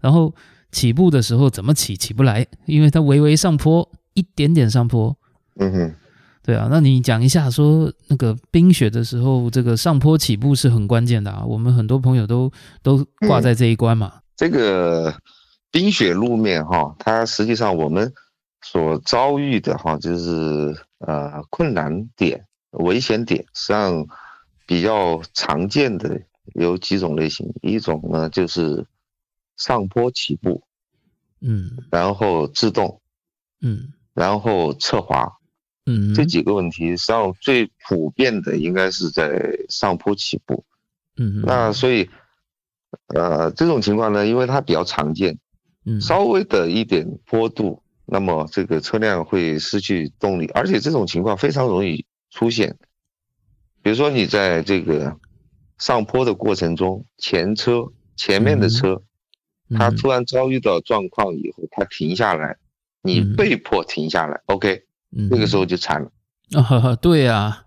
[0.00, 0.34] 然后
[0.72, 2.44] 起步的时候怎么起起不来？
[2.66, 5.16] 因为它微微上坡，一点点上坡。
[5.60, 5.94] 嗯哼，
[6.44, 11.42] 对啊，那你讲一下，说那个冰雪的时候，这个上坡起步是很关键的啊。
[11.44, 12.52] 我们很多朋友都
[12.82, 14.20] 都挂在这一关嘛。
[14.36, 15.12] 这个
[15.70, 18.12] 冰雪路面哈，它实际上我们
[18.62, 24.06] 所遭遇的哈，就是呃困难点、危险点，实际上。
[24.66, 26.18] 比较常见的
[26.54, 28.86] 有几种类型，一种呢就是
[29.58, 30.62] 上坡起步，
[31.42, 32.98] 嗯，然后制动，
[33.60, 35.30] 嗯，然后侧滑，
[35.86, 40.64] 嗯，这几个问题实际上最普遍的应该是在上坡起步，
[41.16, 42.08] 嗯，那所以，
[43.14, 45.38] 呃，这种情况呢，因为它比较常见，
[45.84, 52.76] 嗯，稍微的一点坡度，那么这个车辆会失去动力，而且这种情况非常容易出现。
[53.82, 55.18] 比如说，你在这个
[55.78, 59.02] 上坡的过程中，前车前面的车，
[59.76, 62.56] 它突然遭遇到状况以后，它停下来，
[63.02, 64.84] 你被迫停下来，OK，
[65.30, 66.10] 那个时候就惨了。
[66.60, 67.64] 啊，对呀，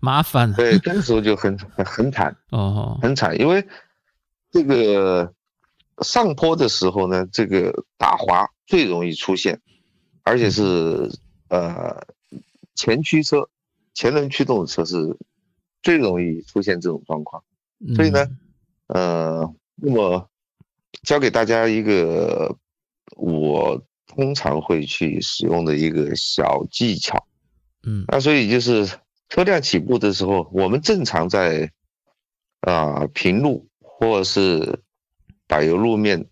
[0.00, 0.52] 麻烦。
[0.54, 3.66] 对，那个时候就很很很惨，哦，很惨，因为
[4.50, 5.32] 这个
[6.02, 9.60] 上坡的时候呢，这个打滑最容易出现，
[10.22, 11.10] 而且是
[11.48, 12.06] 呃
[12.74, 13.48] 前驱车、
[13.94, 15.16] 前轮驱动的车是。
[15.80, 17.40] 最容易出现这种状况，
[17.94, 18.26] 所以呢，
[18.88, 20.28] 呃，那么
[21.04, 22.56] 教给大家一个
[23.16, 23.80] 我
[24.18, 27.24] 通常会去使用的一个小技巧，
[27.84, 28.84] 嗯，那所以就是
[29.28, 31.70] 车辆起步的时候，我们正常在
[32.62, 34.82] 啊平路或者是
[35.46, 36.26] 柏油路面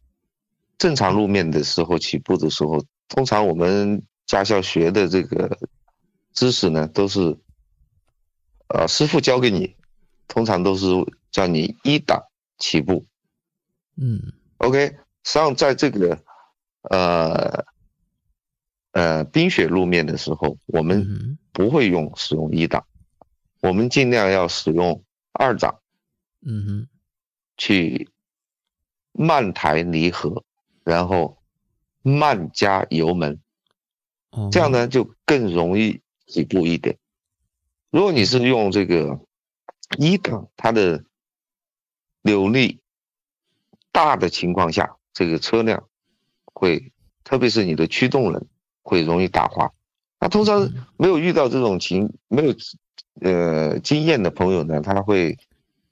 [0.79, 5.57] 正常路面的时候起步的时候，通常我们驾校学的这个
[6.33, 7.39] 知识呢，都是。
[8.69, 9.77] 呃，师傅教给你，
[10.27, 10.89] 通常都是
[11.31, 12.21] 叫你一档
[12.59, 13.07] 起步。
[13.97, 14.21] 嗯
[14.59, 16.19] ，OK，实际上在这个
[16.91, 17.65] 呃
[18.97, 22.87] 呃冰雪路面的时候，我们不会用使用一档，
[23.61, 25.83] 我们尽量要使用二档。
[26.41, 26.89] 嗯哼，
[27.59, 28.09] 去
[29.13, 30.45] 慢抬离合，
[30.83, 31.37] 然后
[32.01, 33.39] 慢加油门，
[34.51, 36.97] 这样呢就更容易起步一点。
[37.91, 39.21] 如果你是用这个
[39.99, 41.05] 一档，它的
[42.23, 42.81] 扭力
[43.93, 45.87] 大的情况下，这个车辆
[46.45, 46.93] 会，
[47.25, 48.47] 特别是你的驱动人
[48.87, 49.71] 会容易打滑。
[50.21, 52.55] 那通常没有遇到这种情，没有
[53.21, 55.37] 呃经验的朋友呢，他会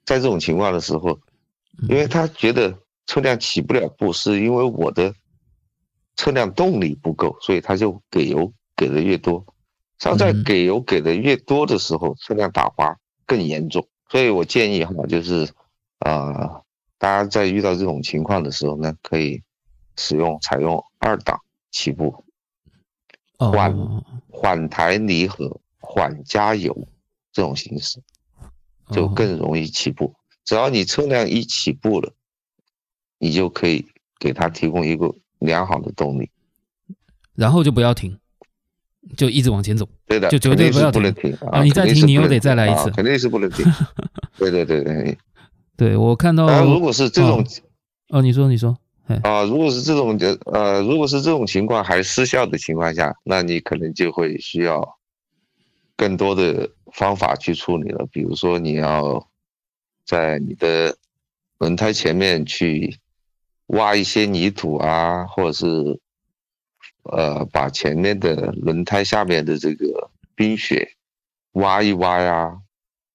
[0.05, 1.19] 在这种情况的时候，
[1.89, 2.73] 因为他觉得
[3.05, 5.13] 车辆起不了步，是因为我的
[6.15, 9.45] 车辆动力不够，所以他就给油给的越多。
[9.99, 15.47] 像在给油给的越多的时候，车辆打滑更严重，所以我建议哈，就是
[15.99, 16.61] 啊，
[16.97, 19.41] 大家在遇到这种情况的时候呢，可以
[19.97, 21.39] 使用采用二档
[21.71, 22.25] 起步，
[23.37, 26.87] 缓缓抬离合，缓加油
[27.31, 27.99] 这种形式，
[28.91, 30.13] 就更容易起步。
[30.43, 32.11] 只要你车辆一起步了，
[33.17, 33.85] 你就可以
[34.19, 36.29] 给它提供一个良好的动力。
[37.33, 38.17] 然后就不要停，
[39.17, 39.87] 就一直往前走。
[40.05, 43.65] 对的，就绝对不要停不能停啊你再停你又得再来一次啊肯定是不能停。
[44.37, 45.17] 对对对对，
[45.75, 47.45] 对我看到如果是这种
[48.09, 48.84] 哦，你说你说，哎，
[49.23, 54.97] 啊，如果是这种的呃，如果是这种情况还失效的情况下，那你可能就会需要
[55.95, 58.07] 更多的方法去处理了。
[58.11, 59.27] 比如说，你要
[60.05, 60.97] 在你的
[61.59, 62.97] 轮胎前面去
[63.67, 65.99] 挖一些泥土啊，或者是
[67.03, 70.95] 呃把前面的轮胎下面的这个冰雪
[71.51, 72.59] 挖一挖呀，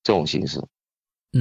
[0.04, 0.60] 这种形式。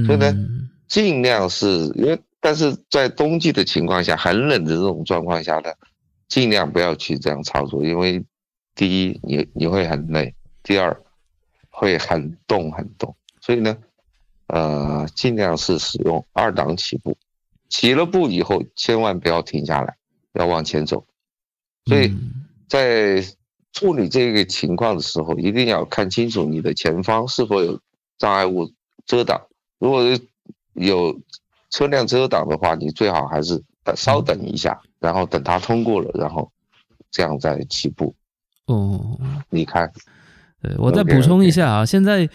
[0.06, 5.70] 所以呢嗯尽量是因为，但是在冬季的情况下，很冷的这种状况下呢，
[6.28, 8.24] 尽量不要去这样操作，因为
[8.74, 11.00] 第一你你会很累，第二
[11.68, 13.76] 会很冻很冻，所以呢，
[14.46, 17.16] 呃，尽量是使用二档起步，
[17.68, 19.96] 起了步以后千万不要停下来，
[20.32, 21.06] 要往前走，
[21.86, 22.46] 所以嗯。
[22.70, 23.20] 在
[23.72, 27.80] 处理这个情况的时候，一定要看清楚你的前方是否有
[28.16, 28.70] 障碍物
[29.04, 29.44] 遮挡。
[29.80, 30.04] 如果
[30.74, 31.20] 有
[31.70, 36.50] 车辆遮挡的话，你最好还是呃稍等一下，然后等它通过了，然后
[37.10, 38.14] 这样再起步
[38.66, 39.90] 哦，你看。
[40.62, 42.28] 对我再补充一下啊，现在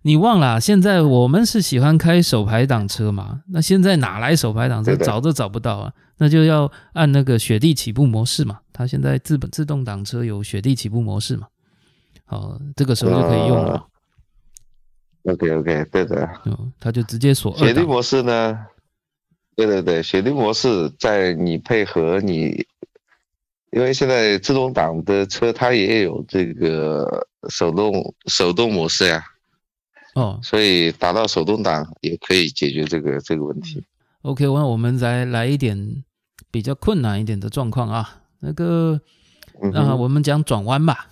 [0.00, 3.42] 你忘了啊，现在我们是喜欢开手排挡车嘛？
[3.48, 4.96] 那现在哪来手排挡车？
[4.96, 8.60] 找都找不到啊，那就要按那个雪地起步模式嘛。
[8.72, 11.46] 它现在自本自动挡车有雪地起步模式嘛？
[12.24, 13.84] 好，这个时候就可以用了。
[15.28, 16.28] OK OK，对的。
[16.44, 17.56] 嗯，他就直接锁。
[17.56, 18.58] 雪地模式呢？
[19.54, 22.64] 对对对，雪地模式在你配合你，
[23.72, 29.24] 因为现在自动挡的车它也有这个手动手动模式呀，
[30.14, 33.84] 哦所以达到手动挡也可以解决这个这个问题。
[34.22, 36.04] ，OK，那我们再来一点
[36.52, 38.22] 比较困难一点的状况啊。
[38.38, 39.00] 那个
[39.54, 41.08] 啊，嗯哼我们讲转弯吧。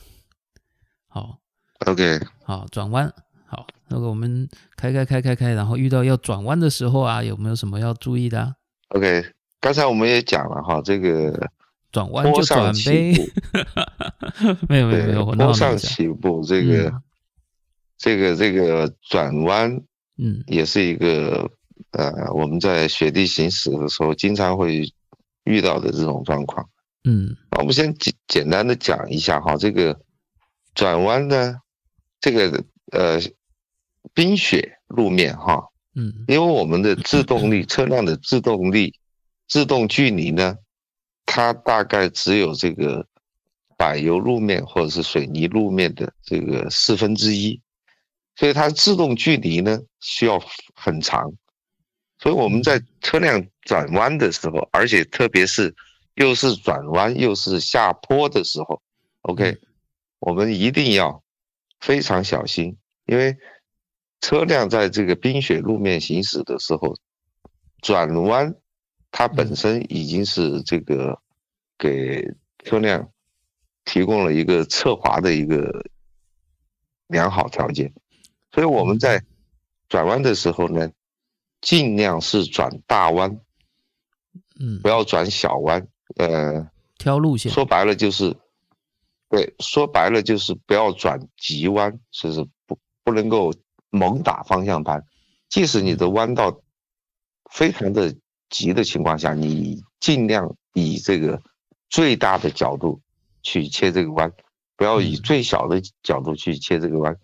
[1.09, 1.39] 好
[1.85, 3.13] ，，OK，好，转弯。
[3.47, 8.53] 好，那个我们开开开开开，然后遇到要转弯的时候啊，有没有什么要注意的、啊
[8.89, 9.25] ？OK，
[9.61, 11.49] 刚才我们也讲了哈，这个
[11.93, 13.15] 转弯就转呗
[14.69, 15.77] 没有没有没有，坡上。
[15.77, 17.03] 起步，这个、嗯
[17.99, 19.75] 这个这个转弯
[20.19, 21.51] 嗯也是一个
[21.93, 24.87] 呃，我们在雪地行驶的时候经常会
[25.45, 26.69] 遇到的这种状况。
[27.05, 29.99] 嗯那我们先简简单的讲一下哈，这个
[30.75, 31.57] 转弯呢，
[32.21, 33.19] 这个呃
[34.17, 35.63] 冰雪路面哈，
[35.95, 36.25] 嗯。
[36.27, 38.99] 因为我们的制动力，车辆的制动力、
[39.47, 40.57] 制动距离呢，
[41.27, 43.07] 它大概只有这个
[43.77, 47.61] 柏油路面或者是水泥路面的这个四分之一，
[48.37, 50.43] 所以它制动距离呢需要
[50.75, 51.31] 很长，
[52.19, 55.75] 所以我们在车辆转弯的时候，而且特别是
[56.15, 58.81] 又是转弯又是下坡的时候
[59.23, 59.59] ，OK，
[60.21, 61.23] 我们一定要
[61.81, 63.37] 非常小心，因为
[64.21, 66.97] 车辆在这个冰雪路面行驶的时候，
[67.83, 68.55] 转弯
[69.11, 71.21] 它本身已经是这个
[71.79, 72.25] 给
[72.65, 73.09] 车辆
[73.85, 75.85] 提供了一个侧滑的一个
[77.07, 77.93] 良好条件，
[78.53, 79.23] 所以我们在
[79.89, 80.91] 转弯的时候呢，
[81.61, 83.39] 尽量是转大弯，
[84.59, 85.87] 嗯不，要转小弯。
[86.17, 87.53] 呃，挑路线。
[87.53, 88.37] 说白了就是，
[89.29, 93.53] 对，说白了就是不要转急弯，就是不不能够
[93.97, 95.03] 猛打方向盘。
[95.49, 96.61] 即使你的弯道
[97.51, 98.15] 非常的
[98.51, 101.41] 急的情况下，你尽量以这个
[101.89, 103.01] 最大的角度
[103.43, 104.33] 去切这个弯，
[104.77, 107.17] 不要以嗯最小的角度去切这个弯。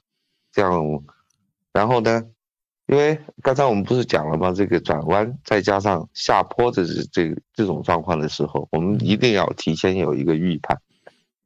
[0.53, 0.73] 这样，
[1.73, 2.23] 然后呢，
[2.87, 4.53] 因为刚才我们不是讲了吗？
[4.53, 10.79] 这个转弯再加上下坡的这这这种状况的时候，我们一定要提前有一个预判，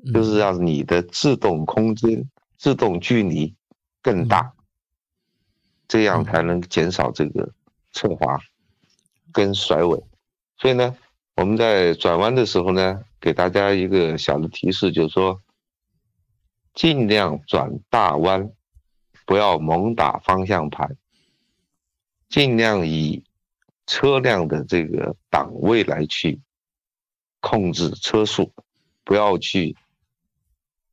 [0.05, 3.55] 嗯就是让你的制动空间、制动距离
[4.03, 4.53] 更大，
[5.88, 7.53] 这样才能减少这个
[7.92, 8.38] 侧滑
[9.33, 10.03] 跟甩尾。
[10.59, 10.96] 所以呢，
[11.35, 15.40] 我们在转弯的时候呢，给大家一个小的提示，就是说，
[16.75, 18.51] 尽量转大弯，
[19.25, 20.96] 不要猛打方向盘，
[22.29, 23.25] 尽量以
[23.87, 26.40] 车辆的这个档位来去
[27.40, 28.53] 控制车速，
[29.05, 29.77] 不要去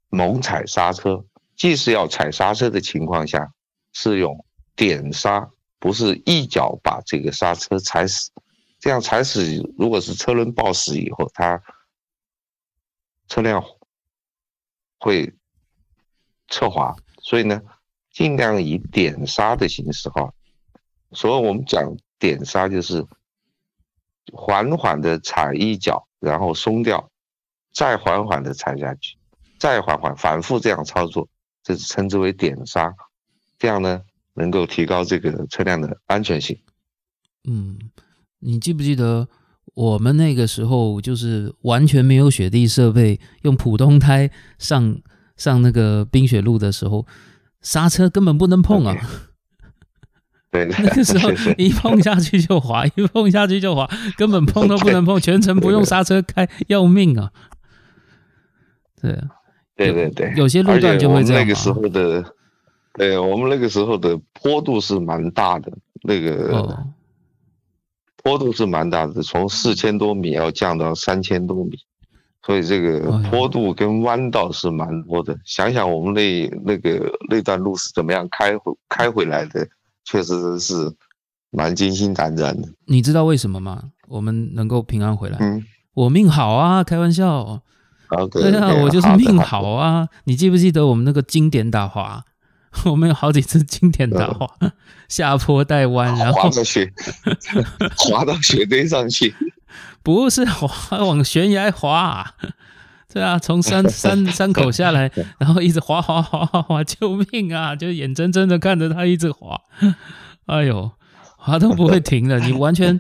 [0.10, 1.26] 猛踩刹车。
[1.56, 3.54] 即使要踩刹车的情况下，
[3.94, 4.44] 是用
[4.76, 8.32] 点刹，不是一脚把这个刹车踩死。
[8.80, 9.42] 这样踩死，
[9.78, 11.62] 如果是车轮抱死以后，它
[13.28, 13.64] 车辆
[15.00, 15.34] 会
[16.50, 16.96] 侧滑。
[17.22, 17.62] 所以呢，
[18.12, 20.34] 尽量以点刹的形式哈。
[21.14, 23.06] 所以我们讲点刹就是
[24.34, 27.10] 缓缓的踩一脚，然后松掉，
[27.72, 29.18] 再缓缓的踩下去，
[29.58, 31.30] 再缓缓反复这样操作，
[31.64, 32.94] 这是称之为点刹，
[33.58, 34.02] 这样呢
[34.36, 36.58] 能够提高这个车辆的安全性。
[37.48, 37.78] 嗯，
[38.40, 39.28] 你记不记得
[39.76, 45.02] 我们那个时候就是完全没有雪地设备，用普通胎上
[45.36, 47.06] 上那个冰雪路的时候，
[47.62, 48.96] 刹车根本不能碰啊。
[50.52, 57.32] 对， 那个时候 一碰下去就滑， 一碰下去就滑，根本碰都不能碰，全程不用刹车开，要命啊！
[59.02, 59.20] 对，
[59.76, 61.42] 对对对，有些路段就会这样。
[61.42, 62.24] 那个时候的，
[62.94, 65.72] 对我们那个时候的坡度是蛮大的，
[66.04, 66.86] 那个
[68.24, 71.78] 坡度是蛮大的，从四千多米要降到三千多米，
[72.46, 75.38] 所以这个坡度跟弯道是蛮多的。
[75.46, 79.68] 想想我们那那个那段路是怎么样开回开回来的。
[80.06, 80.94] 确实是
[81.50, 82.68] 蛮惊心胆战的。
[82.88, 83.92] 你知道为什么吗？
[84.10, 87.62] 我们能够平安回来，嗯，我命好啊，开玩笑。
[88.30, 90.10] 对啊，我就是命好啊。
[90.26, 92.26] 你记不记得我们那个经典打滑？
[92.86, 94.48] 我们有好几次经典打滑，
[95.08, 96.92] 下坡带弯，然后滑到雪，
[97.98, 99.34] 滑到雪堆上去，
[100.02, 102.34] 不是滑往悬崖滑。
[103.14, 107.76] 对啊，从山山山口下来，然后一直滑滑滑滑滑，救命啊！
[107.76, 109.56] 就眼睁睁的看着他一直滑，
[110.48, 110.92] 哎呦，
[111.38, 113.00] 滑都不会停的，你完全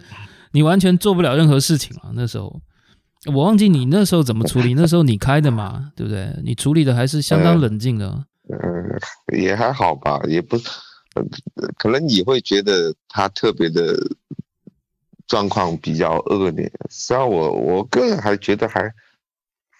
[0.51, 2.13] 你完全做不了任何事情啊！
[2.13, 2.61] 那时候
[3.33, 6.31] 我忘记你那时候怎么处理，那时候你开的嘛，对不对？
[6.43, 8.25] 你处理的还是相当冷静的。
[8.49, 8.99] 嗯，
[9.37, 10.57] 也还好吧，也不，
[11.77, 13.95] 可能你会觉得他特别的
[15.27, 18.93] 状况比较恶劣，实际上我我个人还觉得还。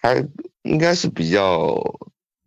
[0.04, 0.22] 还
[0.64, 1.74] 应该是比较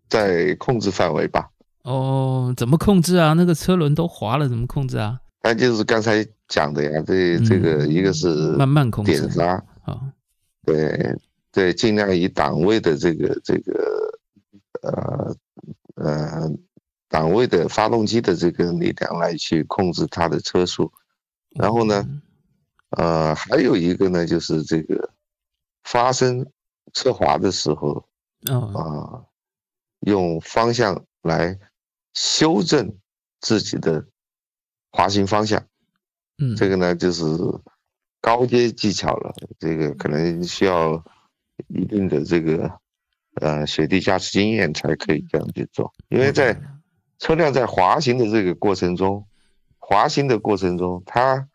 [0.07, 1.49] 在控制范围吧。
[1.81, 3.33] 哦，怎么控制啊？
[3.33, 5.19] 那个车轮都滑了，怎么控制啊？
[5.41, 9.99] 那就是刚才讲的呀，这这个一个是慢慢控制点刹啊，
[10.67, 11.15] 对
[11.51, 14.13] 对，尽量以档位的这个这个
[14.83, 15.35] 呃
[15.97, 16.49] 呃
[17.09, 20.91] 档位的发动机的这个力量来去控制它的车速。
[21.51, 22.05] 然后呢，
[22.91, 25.11] 呃，还有一个呢，就是这个
[25.83, 26.45] 发生。
[26.93, 28.07] 侧滑的时候，
[28.45, 29.21] 啊，
[29.99, 31.59] 用方向来
[32.13, 32.97] 修正
[33.41, 34.07] 自己的
[34.89, 35.61] 滑行方向，
[36.37, 37.25] 嗯，这个呢就是
[38.21, 41.03] 高阶技巧了，这个可能需要
[41.67, 42.79] 一定的这个
[43.41, 46.59] 呃雪地驾驶经验才可以这样去做，因为在
[47.19, 49.27] 车辆在滑行的这个过程中，
[49.79, 51.47] 滑行的过程中，它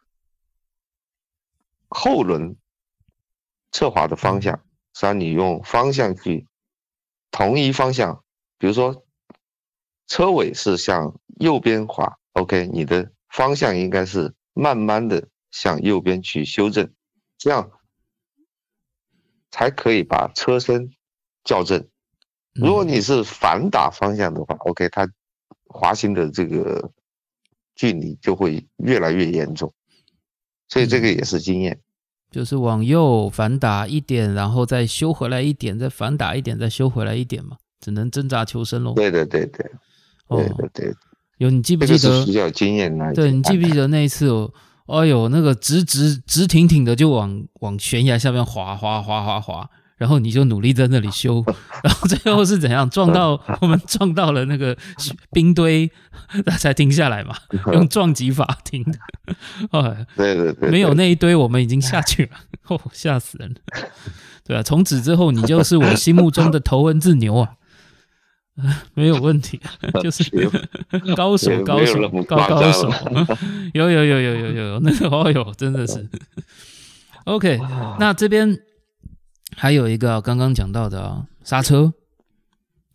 [1.88, 2.56] 后轮
[3.70, 4.62] 侧滑的方向。
[4.94, 6.46] 是让你用方向去
[7.30, 8.22] 同一方向，
[8.58, 9.06] 比如说
[10.06, 16.92] 车尾是向右边滑，OK，你的方向应该是慢慢的向右边去修正，
[17.38, 17.70] 这样
[19.50, 20.90] 才可以把车身
[21.44, 21.84] 校正。
[22.54, 25.08] 如果你是反打方向的话，OK，它
[25.66, 26.90] 滑行的这个
[27.74, 29.72] 距离就会越来越严重，
[30.68, 31.80] 所以这个也是经验。
[32.30, 38.94] 就是往右反打一点，然后再修回来一点，再反打一点，再修回来一点嘛，只能挣扎求生喽。
[38.94, 39.70] 对对对对，
[40.28, 40.94] 对对对，
[41.38, 42.24] 有你记不记得？
[42.24, 43.12] 比较经验来。
[43.12, 44.28] 对你记不记得那一次？
[44.86, 49.70] 哦呦，那个直直直挺挺的就往往悬崖下面滑滑滑滑滑。
[50.02, 51.44] 然后你就努力在那里修，
[51.84, 54.76] 然后最后是怎样撞到 我们撞到了那个
[55.30, 55.88] 冰堆，
[56.44, 57.36] 那才停下来嘛，
[57.72, 58.98] 用撞击法停的。
[59.70, 62.30] 哎，对对对，没有那一堆我们已经下去了，
[62.66, 63.60] 哦，吓死人了。
[64.44, 67.50] 对啊，从此之后你就是我心目中的头文字牛啊，
[68.94, 69.60] 没有问题，
[70.02, 70.24] 就是
[71.14, 72.90] 高手高手高高手，
[73.72, 76.08] 有有有有有有那个哦哟，真的是。
[77.26, 77.60] OK，
[78.00, 78.58] 那这边。
[79.56, 81.92] 还有一个刚刚讲到的啊，刹车，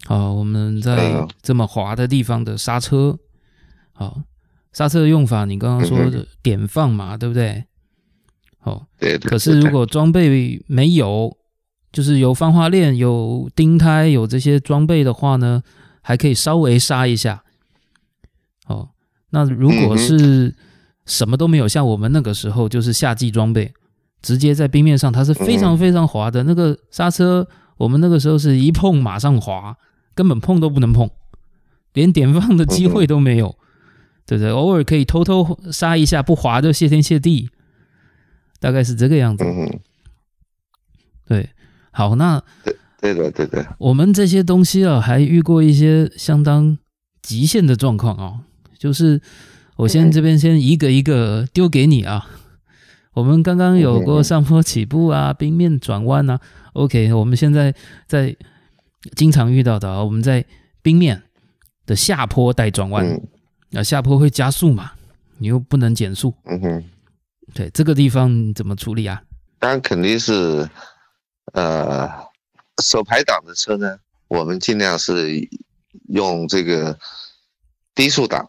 [0.05, 3.17] 好，我们在这么滑的地方的刹车，
[3.93, 4.21] 好，
[4.73, 7.63] 刹车的用法，你刚刚说的点放嘛，对不对？
[8.63, 9.17] 哦，对。
[9.17, 11.37] 可是如果装备没有，
[11.91, 15.63] 就是有防滑链、有钉胎、有这些装备的话呢，
[16.01, 17.43] 还可以稍微刹一下。
[18.65, 18.89] 哦，
[19.29, 20.53] 那如果是
[21.05, 23.73] 什么都没有，像我们那个时候就是夏季装备。
[24.27, 26.43] 直接在冰面上，它是非常非常滑的。
[26.43, 27.47] 那个刹车，
[27.77, 29.77] 我们那个时候是一碰马上滑，
[30.13, 31.09] 根本碰都不能碰，
[31.93, 33.55] 连点放的机会都没有，
[34.25, 34.51] 对不对？
[34.51, 37.49] 偶尔可以偷偷刹一下，不滑就谢天谢地，
[38.59, 39.45] 大概是这个样子。
[41.25, 41.49] 对，
[41.91, 42.43] 好，那
[42.99, 43.65] 对的，对的。
[43.77, 46.77] 我们这些东西啊，还遇过一些相当
[47.21, 48.41] 极限的状况啊，
[48.77, 49.21] 就是
[49.77, 52.27] 我先这边先一个一个丢给你啊。
[53.17, 56.39] 我们刚刚有过上坡起步啊，冰面转弯啊。
[56.73, 57.73] OK，我们现在
[58.05, 58.35] 在
[59.15, 60.45] 经常遇到的啊，我们在
[60.83, 61.23] 冰面
[61.87, 63.19] 的下坡带转弯，
[63.71, 64.91] 那下坡会加速嘛？
[65.39, 66.31] 你又不能减速。
[66.43, 66.83] 嗯哼，
[67.55, 69.19] 对，这个地方怎么处理啊？
[69.57, 70.69] 当然肯定是，
[71.53, 72.07] 呃，
[72.83, 73.97] 手排档的车呢，
[74.27, 75.39] 我们尽量是
[76.09, 76.95] 用这个
[77.95, 78.47] 低速档，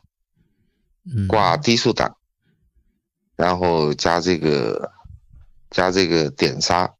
[1.27, 2.18] 挂低速档，
[3.39, 4.91] 然后加这个
[5.70, 6.93] 加这个点刹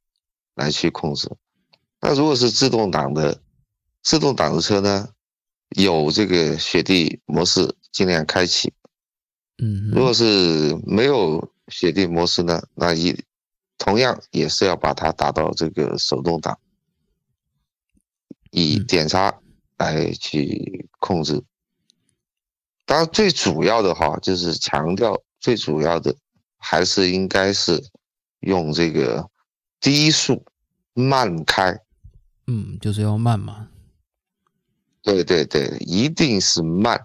[0.55, 1.28] 来去控制。
[2.01, 3.43] 那如果是自动挡的
[4.03, 5.09] 自动挡的车呢，
[5.70, 8.72] 有这个雪地模式，尽量开启。
[9.61, 13.20] 嗯，如果是没有雪地模式呢，那一
[13.76, 16.57] 同样也是要把它打到这个手动挡，
[18.53, 19.41] 以点刹
[19.76, 21.43] 来去控制。
[22.86, 26.14] 当然，最主要的哈就是强调，最主要的
[26.59, 27.82] 还是应该是
[28.40, 29.30] 用这个
[29.80, 30.44] 低速
[30.92, 31.78] 慢开。
[32.46, 33.68] 嗯，就是要慢嘛。
[35.02, 37.00] 对对对，一定是慢。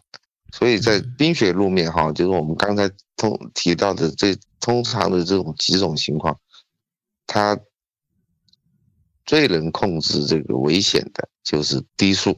[0.51, 6.39] 所以在冰雪路面哈，就是我们刚才通提到的这通常的这种几种情况，
[7.25, 7.59] 它
[9.25, 12.37] 最能控制这个危险的就是低速，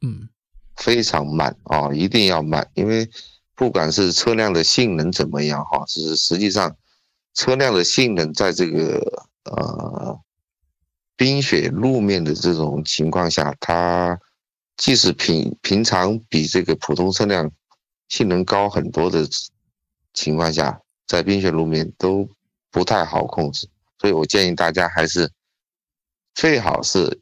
[0.00, 0.28] 嗯，
[0.76, 3.10] 非常慢啊，一定要慢，因为
[3.54, 6.76] 不管是车辆的性能怎么样哈，是实际上
[7.34, 10.20] 车辆的性能在这个呃
[11.16, 14.18] 冰雪路面的这种情况下，它。
[14.76, 17.48] 即使平平常比这个普通车辆
[18.08, 19.24] 性能高很多的
[20.12, 22.28] 情况下，在冰雪路面都
[22.72, 23.68] 不太好控制，
[24.00, 25.30] 所以我建议大家还是
[26.34, 27.20] 最好是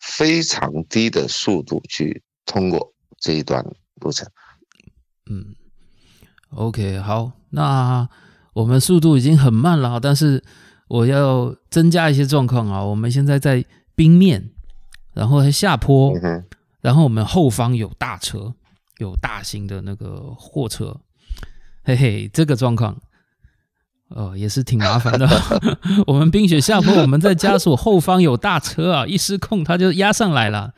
[0.00, 3.62] 非常低的速度去通过这一段
[4.00, 4.26] 路程。
[5.26, 5.54] 嗯
[6.56, 8.08] ，OK，好，那
[8.54, 10.42] 我们速度已经很慢了，但是
[10.88, 12.82] 我要增加一些状况啊。
[12.82, 14.50] 我们现在在冰面，
[15.14, 16.12] 然后下坡。
[16.82, 18.54] 然后我们后方有大车，
[18.98, 21.00] 有大型的那个货车，
[21.82, 22.96] 嘿嘿，这个状况，
[24.10, 25.28] 哦，也是挺麻烦的。
[26.06, 30.74] 我们冰雪下坡，我们在加速，后方有大车啊，一失控它就压上来了，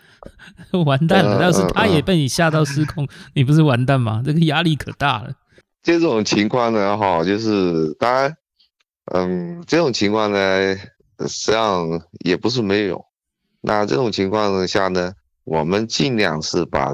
[0.87, 1.43] 完蛋了。
[1.43, 4.23] 要是他也被你吓到失控，你不是完蛋吗？
[4.25, 5.35] 这个压力可大了。
[5.89, 8.37] 这种情况呢，哈，就是当然，
[9.07, 10.77] 嗯，这种情况呢，
[11.21, 11.89] 实际上
[12.27, 13.03] 也不是没有。
[13.63, 15.15] 那这种情况下呢？
[15.45, 16.93] 我们尽量是把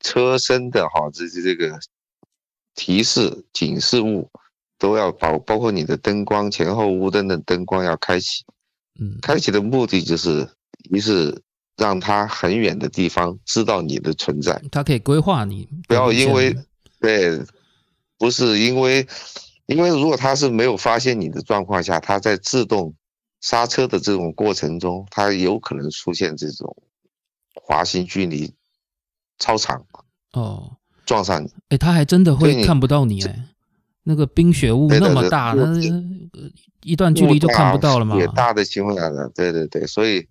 [0.00, 1.78] 车身的哈，这这这个
[2.74, 4.28] 提示警示物
[4.76, 8.42] 都要包，包括你的灯光前后雾灯的灯光要开启。
[8.98, 10.48] 嗯，开启的目的就是
[10.90, 11.40] 一是
[11.76, 16.52] 让他很远的地方知道你的存在，他可以规划你，不要因为
[16.98, 17.40] 对，
[18.18, 19.06] 不是因为
[19.66, 22.94] 因为如果他是没有发现你的状况下，他在自动
[23.40, 26.76] 刹车的这种过程中，他有可能出现这种。
[27.58, 28.52] 滑行距离
[29.38, 29.84] 超长
[30.34, 33.48] 哦，撞上你，哎，他还真的会看不到你哎，
[34.04, 35.74] 那个冰雪雾那么大，那
[36.82, 38.16] 一段距离就看不到了吗？
[38.18, 40.28] 也大的情况下呢，对对对，所以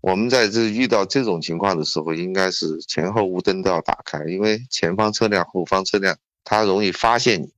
[0.00, 6.16] 我们在这遇到这种情况的时候，应该是前后雾灯都要打开，因为前方车辆、后方车辆
[6.46, 7.52] 它容易发现你。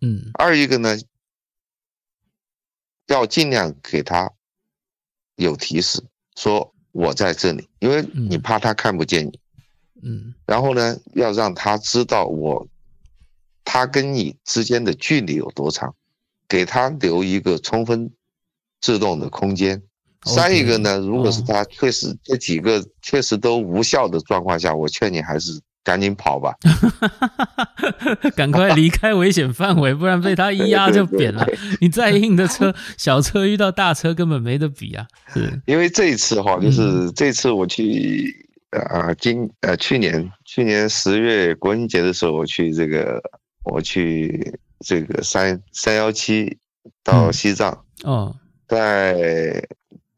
[0.00, 0.96] 嗯，二一个呢，
[3.08, 4.30] 要尽量给他
[5.34, 6.04] 有提示
[6.36, 6.72] 说。
[6.92, 9.38] 我在这里，因为你怕他看不见你，
[10.02, 12.66] 嗯，然后呢，要让他知道我，
[13.64, 15.94] 他跟你之间的距离有多长，
[16.48, 18.10] 给他留一个充分
[18.80, 19.82] 制动的空间。
[20.24, 25.60] 三一个呢，如果是他确实这几个确实都无效的状况下，我劝你还是。
[25.86, 26.52] 赶紧跑吧，
[28.34, 31.46] 赶快离开危险范围，不然被他一压就扁了。
[31.80, 35.06] 你再硬的车，小车遇到大车根本没得比啊！
[35.32, 35.62] 是。
[35.64, 38.34] 因为这一次哈，就是这次我去
[38.70, 43.22] 啊，今呃去年去年十月国庆节的时候，我去这个
[43.62, 46.58] 我去这个三三幺七
[47.04, 47.84] 到西藏。
[48.02, 48.34] 哦，
[48.66, 49.64] 在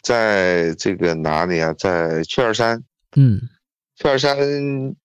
[0.02, 2.82] 在这个哪里啊，在雀儿山。
[3.16, 3.38] 嗯。
[3.98, 4.38] 雀儿山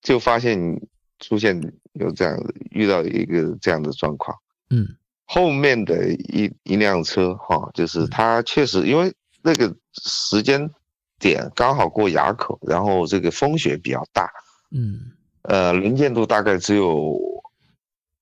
[0.04, 0.80] 就发现
[1.20, 1.60] 出现
[1.94, 2.38] 有这样
[2.70, 4.38] 遇到一个这样的状况，
[4.70, 4.88] 嗯，
[5.26, 10.70] 后面的一一辆车哈，就是它确实因为那个时间
[11.18, 14.30] 点刚好过垭口，然后这个风雪比较大，
[14.70, 15.00] 嗯，
[15.42, 17.18] 呃，能见度大概只有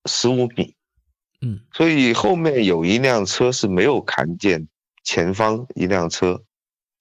[0.06, 0.74] 十五米，
[1.42, 4.66] 嗯，所以后面有一辆车是没有看见
[5.04, 6.42] 前方一辆车，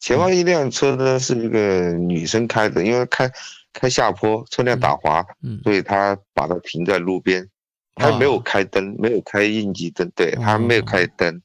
[0.00, 3.30] 前方一辆车呢是一个女生开的，因为开。
[3.72, 7.48] 开下坡，车辆打滑，嗯，所以他把它停在路边，
[7.94, 11.40] 他没有开灯，没有开应急灯，对他没有开灯，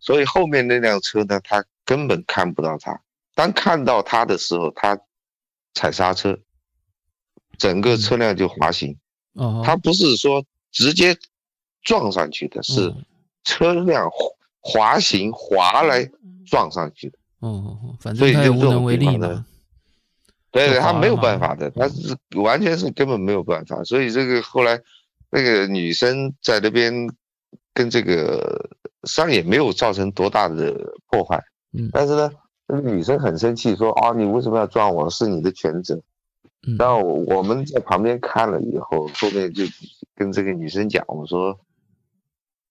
[0.00, 3.00] 所以后面那辆车呢，他根本看不到他。
[3.34, 4.98] 当看到他的时候，他
[5.74, 6.38] 踩刹车，
[7.58, 8.96] 整个车辆就滑行。
[9.34, 11.16] 哦，他不是说直接
[11.82, 12.92] 撞上去的，是
[13.44, 14.10] 车辆
[14.60, 16.10] 滑行滑来
[16.46, 17.18] 撞上去的。
[17.40, 19.44] 哦，反正他也无能为力嘛。
[20.50, 23.82] 对对，他没有办法的，他是完全是根本没有办法。
[23.84, 24.80] 所以这个后来
[25.30, 26.92] 那个女生在那边
[27.72, 28.68] 跟这个
[29.04, 30.74] 伤也没有造成多大的
[31.08, 31.42] 破坏。
[31.72, 32.30] 嗯，但是呢，
[32.66, 35.08] 那个女生很生气，说啊，你为什么要撞我？
[35.08, 36.00] 是你的全责。
[36.78, 39.64] 然后我们在旁边看了以后，后面就
[40.14, 41.58] 跟这个女生讲，我说，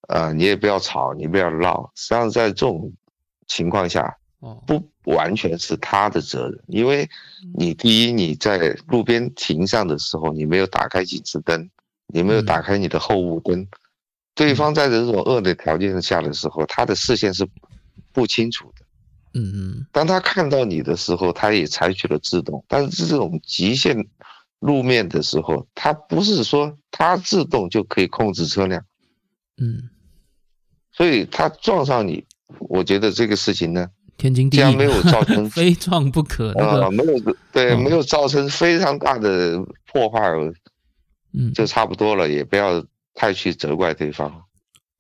[0.10, 1.92] 呃，你也不要吵，你不要闹。
[1.96, 2.94] 实际上在这种
[3.48, 4.19] 情况下，
[4.66, 7.10] 不完全是他的责任，因为
[7.56, 11.70] 你第一你在路边停上的时候，你没有打开警示灯，
[12.08, 13.68] 你没有打开你的后雾灯，
[14.34, 17.48] 对方在这种恶劣条件下的时候，他的视线是
[18.14, 18.86] 不清楚的。
[19.34, 24.08] 嗯嗯，当他看到你的时候，他也采取了制动，但是这种极限
[24.60, 28.84] 路面的时候，他不是说他自动就可以控制车辆，
[29.58, 29.90] 嗯，
[30.92, 32.26] 所以他撞上你，
[32.60, 33.88] 我觉得这个事情呢，
[34.20, 39.58] 天经地义，既然没有造成 非撞不可，啊，没有对，没有造成非常大的
[39.92, 40.20] 破坏，
[41.34, 42.84] 嗯，就差不多了，也不要
[43.16, 44.32] 太去责怪对方。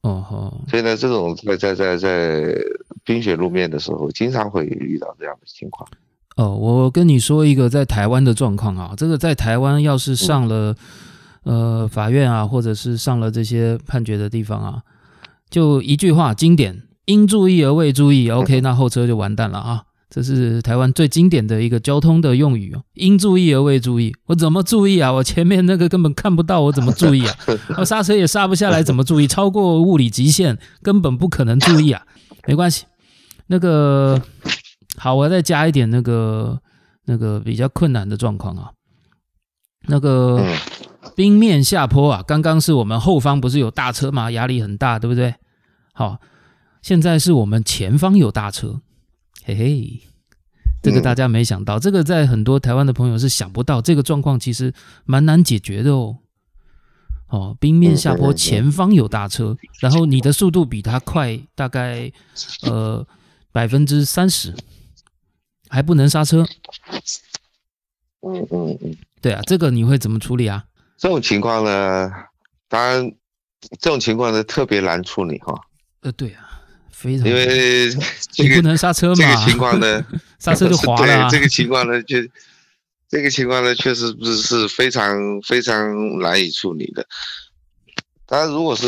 [0.02, 2.56] 哦吼，所以呢，这种在在在在
[3.04, 5.88] 冰雪路面的时候，经常会遇到这样的情况。
[6.38, 10.74] 哦，我跟你说一个在台湾的状况啊，这个在台湾要是上了
[11.44, 14.82] 呃法院啊，或者是上了这些判决的地方啊，
[15.50, 19.84] 就一句话经典：应注意而未注意，OK，那后车就完蛋了啊。
[20.12, 25.12] 这是台湾最经典的一个交通的用语哦，应注意而未注意，我怎么注意啊？
[25.12, 27.36] 我前面那个根本看不到，我怎么注意啊？
[27.78, 29.28] 我刹车也刹不下来，怎么注意？
[29.28, 32.04] 超过物理极限，根本不可能注意啊！
[32.48, 32.86] 没关系，
[33.48, 34.22] 那个
[34.98, 36.60] 好，我再加一点那个
[37.06, 38.72] 那个比较困难的状况啊，
[39.88, 40.44] 那个
[41.16, 44.32] 冰面下坡啊，刚刚是我们后方不是有大车吗？
[44.32, 45.36] 压力很大，对不对？
[45.94, 46.18] 好，
[46.82, 48.82] 现在是我们前方有大车。
[49.44, 50.02] 嘿嘿，
[50.82, 54.74] 这个大家没想到，这个在很多台湾的朋友是想不到，这个状况其实
[55.06, 56.20] 蛮难解决的哦。
[57.28, 62.12] 哦，冰面下坡，前方有大车，然后你的速度比他快大概
[62.64, 63.06] 呃
[63.52, 64.56] 百分之三十，
[65.68, 66.46] 还不能刹车。
[68.22, 70.66] 嗯嗯嗯，对啊，这个你会怎么处理啊？
[70.98, 72.12] 这种情况呢，
[72.68, 73.12] 当然
[73.80, 75.54] 这种情况呢特别难处理哈。
[76.02, 76.49] 呃，对啊。
[77.00, 77.90] 非常，因为
[78.30, 80.06] 这个不能刹车嘛，这个情况呢，
[80.38, 81.30] 刹车就滑了。
[81.32, 82.18] 对，这个情况呢，就
[83.08, 87.08] 这个情况呢，确实不是是非常非常难以处理的。
[88.26, 88.86] 当然，如果是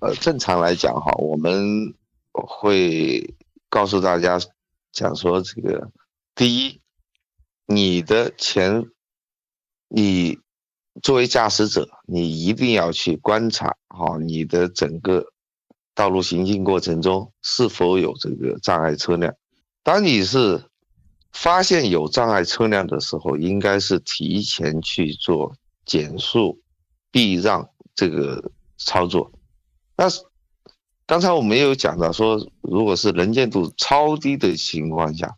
[0.00, 1.94] 呃正常来讲哈，我们
[2.32, 3.32] 会
[3.68, 4.40] 告诉大家
[4.90, 5.88] 讲说，这个
[6.34, 6.80] 第一，
[7.66, 8.84] 你的前，
[9.88, 10.40] 你
[11.02, 15.31] 作为驾驶者，你一定要去观察好你的整个。
[15.94, 19.34] 道路行进过程中是否有这个障碍车辆？
[19.82, 20.64] 当你是
[21.32, 26.60] 发现有障碍车辆的时候，应该是提前去做减速、
[27.10, 29.30] 避让这个操作。
[29.96, 30.06] 那
[31.04, 35.36] 刚才我们有讲到说，如果是能见度超低的情况下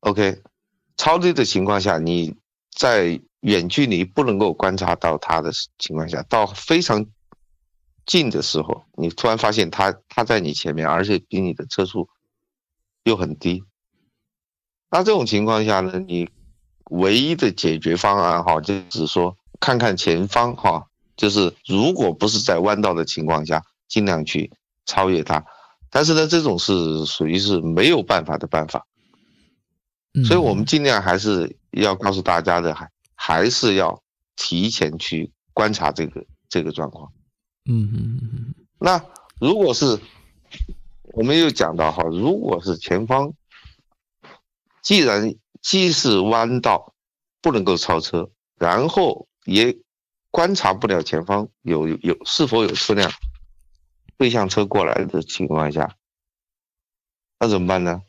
[0.00, 0.42] ，OK，
[0.96, 2.34] 超低的情况下，你
[2.76, 7.06] 在远距离不能够观察到它的情况下，到非常。
[8.10, 12.08] 近的时候，你突然发现他他在你前面，而且比你的车速
[13.04, 13.62] 又很低。
[14.90, 16.28] 那这种情况下呢，你
[16.90, 20.84] 唯一的解决方案哈，就是说看看前方哈，
[21.16, 24.50] 就是如果不是在弯道的情况下，尽量去
[24.86, 25.44] 超越他。
[25.88, 28.84] 但是呢，这种是属于是没有办法的办法。
[30.24, 34.02] 所以我们尽量还是要告诉大家的，还还是要
[34.34, 37.12] 提前去观察这个这个状况。
[37.72, 39.00] 嗯嗯嗯，那
[39.40, 39.96] 如果是，
[41.12, 43.32] 我们又讲到哈，如果是前方，
[44.82, 46.92] 既然既是弯道，
[47.40, 49.78] 不能够超车，然后也
[50.32, 53.08] 观察不了前方有有是否有车辆
[54.16, 55.96] 对向车过来的情况下，
[57.38, 58.02] 那怎么办呢？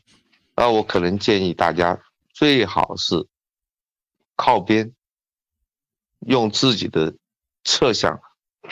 [0.56, 2.02] 那我可能建议大家
[2.34, 3.28] 最好是
[4.34, 4.92] 靠边，
[6.26, 7.14] 用自己的
[7.62, 8.20] 侧向。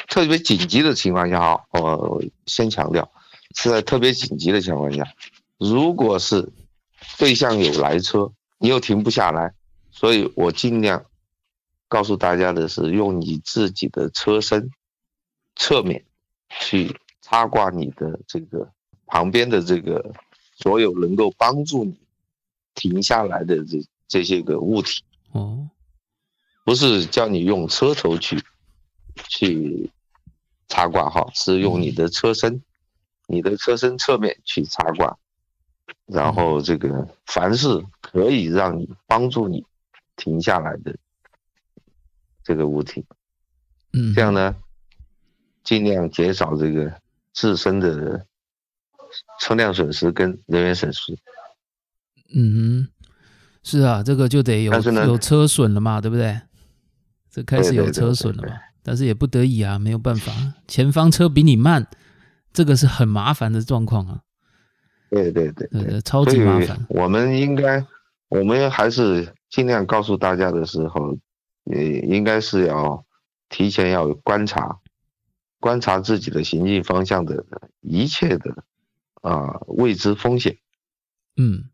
[0.08, 3.10] 特别紧急的情况下，啊，我先强调，
[3.56, 5.04] 是在特别紧急的情况下，
[5.58, 6.52] 如果是
[7.18, 9.52] 对向有来车，你又停不下来，
[9.90, 11.04] 所以我尽量
[11.88, 14.70] 告诉大家的是，用你自己的车身
[15.56, 16.04] 侧面
[16.60, 18.70] 去擦挂你的这个
[19.06, 20.12] 旁边的这个
[20.56, 21.98] 所有能够帮助你
[22.74, 25.02] 停下来的这这些个物体。
[25.32, 25.68] 哦，
[26.64, 28.40] 不是叫你用车头去
[29.30, 29.88] 去
[30.66, 32.60] 插挂哈，是用你的车身，
[33.28, 35.16] 你的车身侧面去插挂，
[36.06, 37.68] 然后这个凡是
[38.00, 39.64] 可以让你帮助你
[40.16, 40.96] 停下来的
[42.42, 43.06] 这个物体，
[43.92, 44.56] 嗯，这样呢，
[45.62, 46.92] 尽量减少这个
[47.32, 48.26] 自身的
[49.38, 51.16] 车辆损失跟人员损失。
[52.34, 52.88] 嗯哼。
[53.62, 54.72] 是啊，这个就得有
[55.04, 56.40] 有车损了嘛，对不对？
[57.30, 60.32] 这开始有车损了嘛，但是也不得已啊，没有办法，
[60.66, 61.86] 前方车比你慢，
[62.52, 64.20] 这个是很麻烦的状况啊。
[65.10, 66.86] 对对对对，超级麻烦。
[66.88, 67.84] 我们应该，
[68.28, 71.18] 我们还是尽量告诉大家的时候，
[71.64, 73.04] 也应该是要
[73.48, 74.78] 提前要观察，
[75.58, 77.44] 观察自己的行进方向的
[77.80, 78.64] 一切的
[79.22, 80.58] 啊未知风险。
[81.36, 81.64] 嗯。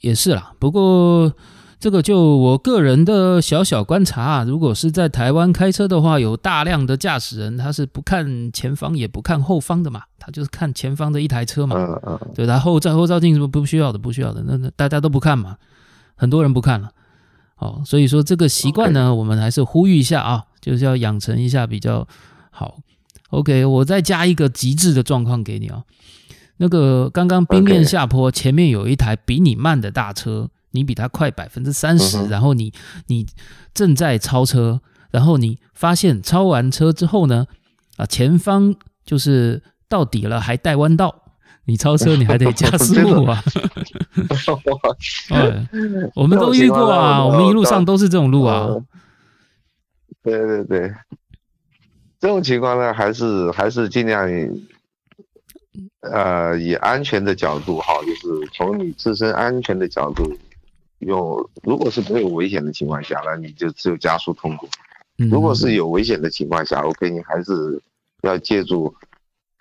[0.00, 1.34] 也是啦，不过
[1.80, 15.56] 这个就我个人的小小观察，啊如果是在台湾开车的话，有大量的驾驶人他是不看前方也不看后方的嘛，他就是看前方的一台车嘛，嗯嗯，对，然后照后照镜什么不需要的，不需要的，那那大家都不看嘛，
[16.14, 16.90] 很多人不看了，
[17.56, 22.06] 哦，所以说这个习惯呢，我们还是呼吁一下啊，就是要养成一下比较
[22.50, 22.78] 好。
[23.30, 25.82] OK，我再加一个极致的状况给你啊。
[26.58, 32.72] 那个刚刚冰面下坡，前面有一台比你慢的大车，你比他快百分之三十，然后你
[33.06, 33.26] 你
[33.74, 37.46] 正在超车，然后你发现超完车之后呢，
[37.96, 41.22] 啊，前方就是到底了还带弯道，
[41.64, 43.42] 你超车你还得加速啊。
[45.28, 48.68] 对，我们都遇过啊，我们一路上都是这种路啊。
[50.22, 50.94] 对对对，
[52.18, 54.28] 这种情况呢，还是还是尽量。
[56.00, 60.34] 呃，以安全的角度哈，就是从你自身安全的角度，
[61.00, 64.68] 用如果是没有危险的情况下，那你就只有加速通过；
[65.16, 67.82] 如果是有危险的情况下，OK，你还是
[68.22, 68.94] 要借助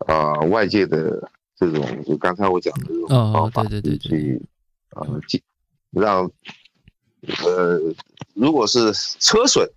[0.07, 4.41] 呃外界的这种，就刚才我讲的这种方法对对对去
[4.91, 5.21] 呃，
[5.91, 6.31] 让
[7.43, 7.79] 呃，
[8.33, 9.69] 如果是车损，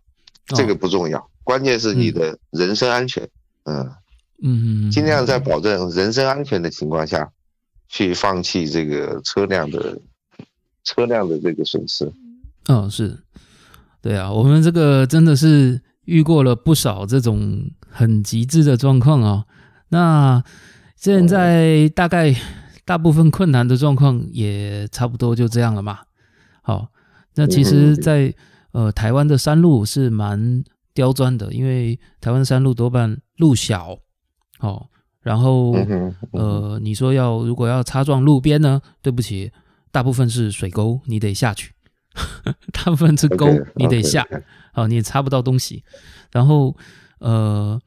[0.47, 3.29] 这个不重要，关键是你的人身安全，
[3.65, 3.91] 嗯。
[4.45, 7.31] 嗯，尽量在保证人身安全的情况下，
[7.87, 9.97] 去放弃这个车辆的
[10.85, 12.11] 车辆的这个损失。
[12.69, 13.19] 嗯，是，
[14.01, 19.45] 对啊，我们这个真的是遇过了不少这种很极致的状况啊。
[19.89, 20.43] 那
[20.97, 22.35] 现在大概
[22.85, 25.99] 大部分困难的状况也差不多就这样了嘛。
[26.63, 26.89] 好，
[27.35, 28.33] 那其实，在
[28.73, 30.63] 呃台湾的山路是蛮
[30.95, 33.99] 刁钻的，因为台湾山路多半路小。
[34.61, 34.87] 哦，
[35.23, 35.73] 然后
[36.31, 38.81] 呃，你说要如果要擦撞路边呢？
[39.03, 39.51] 对不起，
[39.93, 41.71] 大部分是水沟，你得下去；
[42.73, 44.27] 大部分是沟，你得下。
[44.75, 45.85] 哦，你也擦不到东西。
[46.33, 46.77] 然后
[47.21, 47.81] 呃，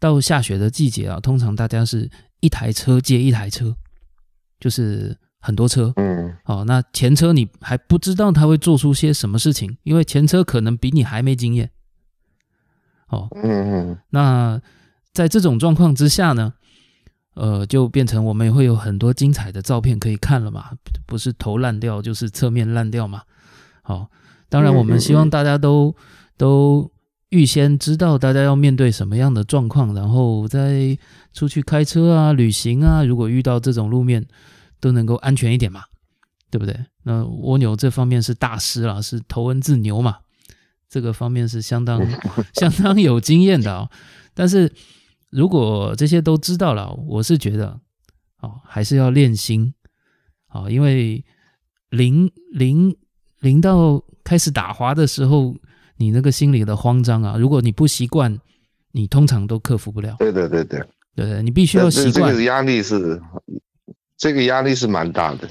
[0.00, 3.76] 到下雪的季节啊，通常大家是一台车接一台车，
[4.58, 5.92] 就是很多车。
[5.94, 6.36] 嗯。
[6.46, 11.70] 哦，那前车你还不知道他会做出些什么事情，因为前车可能比你还没经验。
[13.08, 13.28] 哦。
[13.36, 13.98] 嗯嗯。
[14.10, 14.60] 那。
[15.12, 16.54] 在这种状况之下呢，
[17.40, 20.72] 呃，就变成我们也会有很多精彩的照片可以看了嘛，
[21.06, 23.22] 不是头烂掉就是侧面烂掉嘛。
[23.80, 24.10] 好，
[24.50, 25.96] 当然我们希望大家都
[26.36, 26.92] 都
[27.30, 30.98] 预先知道大家要面对什么样的状况，然后再
[31.32, 34.26] 出去开车啊、旅行啊，如果遇到这种路面
[34.78, 35.84] 都能够安全一点嘛，
[36.50, 36.78] 对不对？
[37.04, 40.18] 那蜗牛这方面是大师了，是头文字牛嘛，
[40.90, 42.06] 这个方面是相当
[42.52, 43.88] 相当有经验的啊，
[44.34, 44.70] 但是。
[45.30, 47.78] 如果这些都知道了，我是觉得，
[48.40, 49.72] 哦，还是要练心，
[50.52, 51.24] 哦，因为
[51.90, 52.96] 零零
[53.38, 55.54] 零到开始打滑的时候，
[55.98, 58.36] 你那个心里的慌张啊，如果你不习惯，
[58.90, 60.16] 你通常都克服不了。
[60.18, 62.32] 对对对对，对，你必须要习惯。
[62.32, 63.22] 这个压力是，
[64.16, 65.48] 这个压力是蛮大的。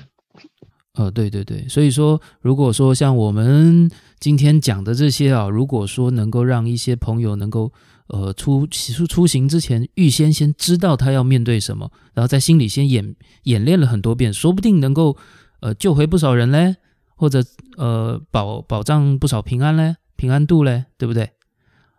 [0.96, 7.72] 呃，对对对，所以说，如果说像我们今天讲的这些啊，如果说能够让一些朋友能够。
[8.10, 15.16] 呃，出出出行之前，预先先知道他要面对什么，然后在心里先演演练了很多遍，说不定能够
[15.62, 16.76] 呃救回不少人嘞，
[17.16, 17.44] 或者
[17.78, 21.30] 呃保保障不少平安嘞，平安度嘞，对不对？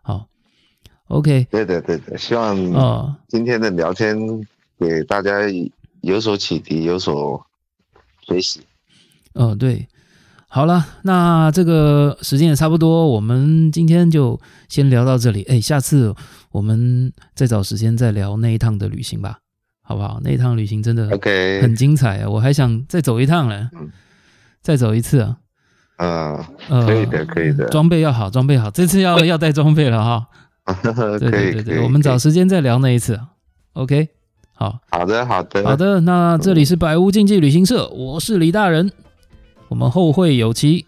[0.01, 0.27] 好
[1.07, 4.17] ，OK，对对对对，希望哦今天的聊天
[4.77, 5.39] 给大家
[6.01, 7.41] 有所启迪，有所
[8.27, 8.59] 学习。
[9.33, 9.87] 哦，对。
[10.53, 14.37] 好了，那这个时间也差不多，我们今天就
[14.67, 15.43] 先聊到这里。
[15.43, 16.13] 哎，下次
[16.51, 19.37] 我们再找时间再聊那一趟的旅行吧，
[19.81, 20.19] 好不好？
[20.21, 23.69] 那一趟旅行真的 OK，很精彩啊，我还想再走一趟嘞，
[24.61, 25.37] 再走一次啊。
[25.95, 27.69] 啊，可以的，可以的。
[27.69, 30.27] 装备要好，装备好，这次要 要带装备了哈。
[30.83, 33.17] 对对对对，我们找时间再聊那一次。
[33.71, 34.09] OK，
[34.53, 36.01] 好，好的，好的，好的。
[36.01, 38.91] 那这里是百屋竞技旅行社，我是李大人。
[39.71, 40.85] 我们后会有期。